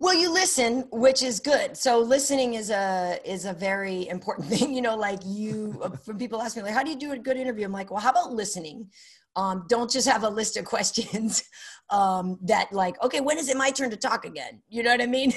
[0.00, 1.76] Well, you listen, which is good.
[1.76, 4.74] So listening is a is a very important thing.
[4.74, 7.36] You know, like you, when people ask me like, "How do you do a good
[7.36, 8.90] interview?" I'm like, "Well, how about listening?
[9.36, 11.44] Um, don't just have a list of questions
[11.90, 14.62] um, that like, okay, when is it my turn to talk again?
[14.68, 15.32] You know what I mean?"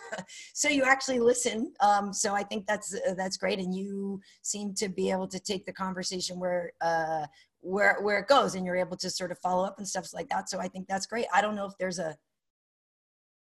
[0.54, 1.72] so you actually listen.
[1.80, 5.40] Um, so I think that's uh, that's great, and you seem to be able to
[5.40, 6.72] take the conversation where.
[6.80, 7.26] Uh,
[7.64, 10.28] where where it goes and you're able to sort of follow up and stuff like
[10.28, 12.16] that so i think that's great i don't know if there's a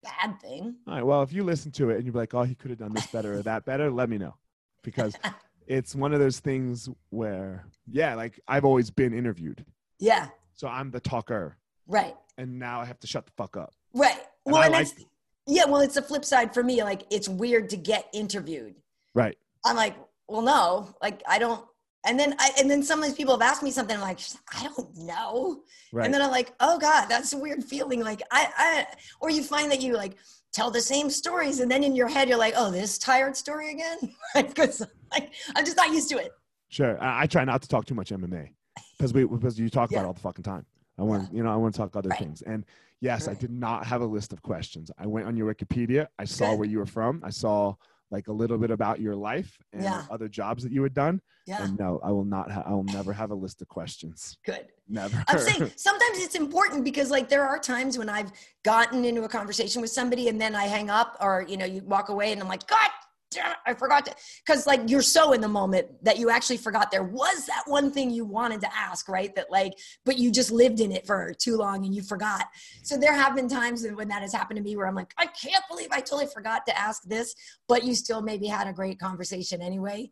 [0.03, 1.05] bad thing All right.
[1.05, 3.07] Well, if you listen to it and you're like, oh, he could have done this
[3.09, 4.34] better or that better, let me know.
[4.82, 5.14] Because
[5.66, 9.64] it's one of those things where yeah, like I've always been interviewed,
[9.99, 10.28] Yeah.
[10.55, 12.16] so I'm the talker, Right.
[12.38, 13.72] and now I have to shut the fuck up.
[13.94, 14.18] Right.
[14.44, 15.05] And Well, I and like- that's,
[15.47, 15.64] yeah.
[15.66, 16.82] Well, it's the flip side for me.
[16.82, 18.74] Like, it's weird to get interviewed.
[19.14, 19.36] Right.
[19.64, 19.97] I'm like,
[20.28, 21.64] well, no, like I don't.
[22.07, 23.96] And then I, and then some of these people have asked me something.
[23.96, 24.20] I'm like,
[24.54, 25.62] I don't know.
[25.92, 26.04] Right.
[26.04, 28.00] And then I'm like, oh God, that's a weird feeling.
[28.00, 28.86] Like I, I,
[29.20, 30.16] or you find that you like
[30.52, 33.72] tell the same stories, and then in your head you're like, oh, this tired story
[33.72, 33.98] again,
[34.34, 36.30] because like I'm just not used to it.
[36.68, 37.02] Sure.
[37.02, 38.50] I, I try not to talk too much MMA
[38.96, 40.64] because we because you talk about it all the fucking time.
[40.98, 42.18] I want you know I want to talk other Right.
[42.18, 42.42] things.
[42.42, 42.64] And
[43.00, 44.90] yes, I did not have a list of questions.
[44.98, 46.07] I went on your Wikipedia.
[46.18, 46.59] I saw Good.
[46.61, 47.20] where you were from.
[47.24, 47.74] I saw
[48.11, 50.04] like a little bit about your life and Yeah.
[50.11, 51.20] other jobs that you had done.
[51.46, 52.50] Yeah, And no, I will not.
[52.50, 54.36] Ha- I will never have a list of questions.
[54.44, 54.66] good.
[54.88, 55.22] Never.
[55.28, 58.30] I'm saying sometimes it's important because like there are times when I've
[58.64, 61.82] gotten into a conversation with somebody and then I hang up or you know you
[61.82, 62.88] walk away and I'm like God
[63.31, 64.14] damn it I forgot to
[64.45, 67.91] because like you're so in the moment that you actually forgot there was that one
[67.91, 69.72] thing you wanted to ask right that like
[70.05, 72.47] but you just lived in it for too long and you forgot
[72.83, 75.27] so there have been times when that has happened to me where I'm like I
[75.27, 77.35] can't believe I totally forgot to ask this
[77.68, 80.11] but you still maybe had a great conversation anyway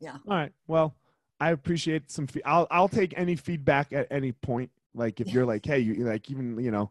[0.00, 0.16] Yeah.
[0.26, 0.52] All right.
[0.66, 0.94] Well,
[1.38, 2.26] I appreciate some.
[2.26, 4.70] Fe- I'll I'll take any feedback at any point.
[4.94, 5.34] Like if Yeah.
[5.34, 6.90] you're like, hey, you like even you know,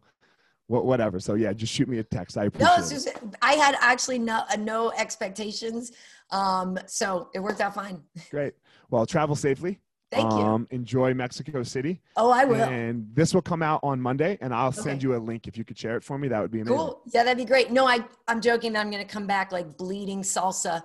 [0.70, 1.18] whatever.
[1.18, 2.38] So yeah, just shoot me a text.
[2.38, 3.18] I appreciate No, it's it.
[3.42, 5.92] I had actually no uh, no expectations,
[6.30, 8.02] um, so it worked out fine.
[8.30, 8.54] Great.
[8.90, 9.80] Well, travel safely.
[10.12, 10.38] Thank you.
[10.38, 12.00] Um, enjoy Mexico City.
[12.16, 12.64] Oh, I will.
[12.64, 15.64] And this will come out on Monday, and I'll send you a link if you
[15.64, 16.26] could share it for me.
[16.26, 16.76] That would be amazing.
[16.76, 17.00] Cool.
[17.14, 17.70] Yeah, that'd be great.
[17.70, 20.82] No, I I'm joking I'm gonna come back like bleeding salsa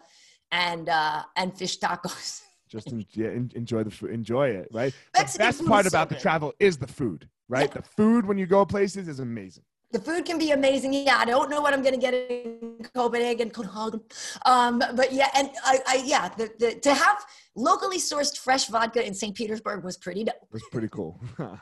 [0.52, 2.42] and uh and fish tacos.
[2.70, 4.12] Just en- yeah, en- enjoy the food.
[4.12, 4.68] Enjoy it.
[4.72, 4.94] Right.
[5.16, 7.28] Mexican the best part so about the travel is the food.
[7.48, 7.72] Right.
[7.72, 9.64] The food when you go places is amazing.
[9.96, 10.92] The food can be amazing.
[10.94, 14.02] Yeah, I don't know what I'm gonna get in Copenhagen, Copenhagen.
[14.46, 17.26] Um, but yeah, and I, I yeah, the, the, to have
[17.56, 19.34] locally sourced fresh vodka in St.
[19.34, 20.36] Petersburg was pretty dope.
[20.36, 21.18] It was pretty cool.
[21.40, 21.60] All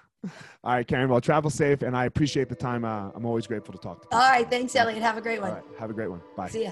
[0.63, 1.09] right, Karyn.
[1.09, 2.85] Well, travel safe, and I appreciate the time.
[2.85, 4.17] Uh, I'm always grateful to talk to you.
[4.17, 5.03] All right, thanks, Elliott.
[5.03, 5.53] Have a great one.
[5.53, 5.63] right.
[5.77, 6.21] Have a great one.
[6.35, 6.49] Bye.
[6.49, 6.71] See ya.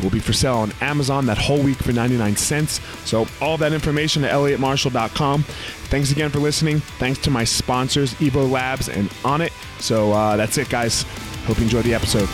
[0.00, 2.80] Will be for sale on Amazon that whole week for 99 cents.
[3.04, 5.42] So, all that information at elliottmarshall.com.
[5.42, 6.80] Thanks again for listening.
[6.98, 9.52] Thanks to my sponsors, Evo Labs and On It.
[9.78, 11.02] So, uh, that's it, guys.
[11.46, 12.28] Hope you enjoyed the episode.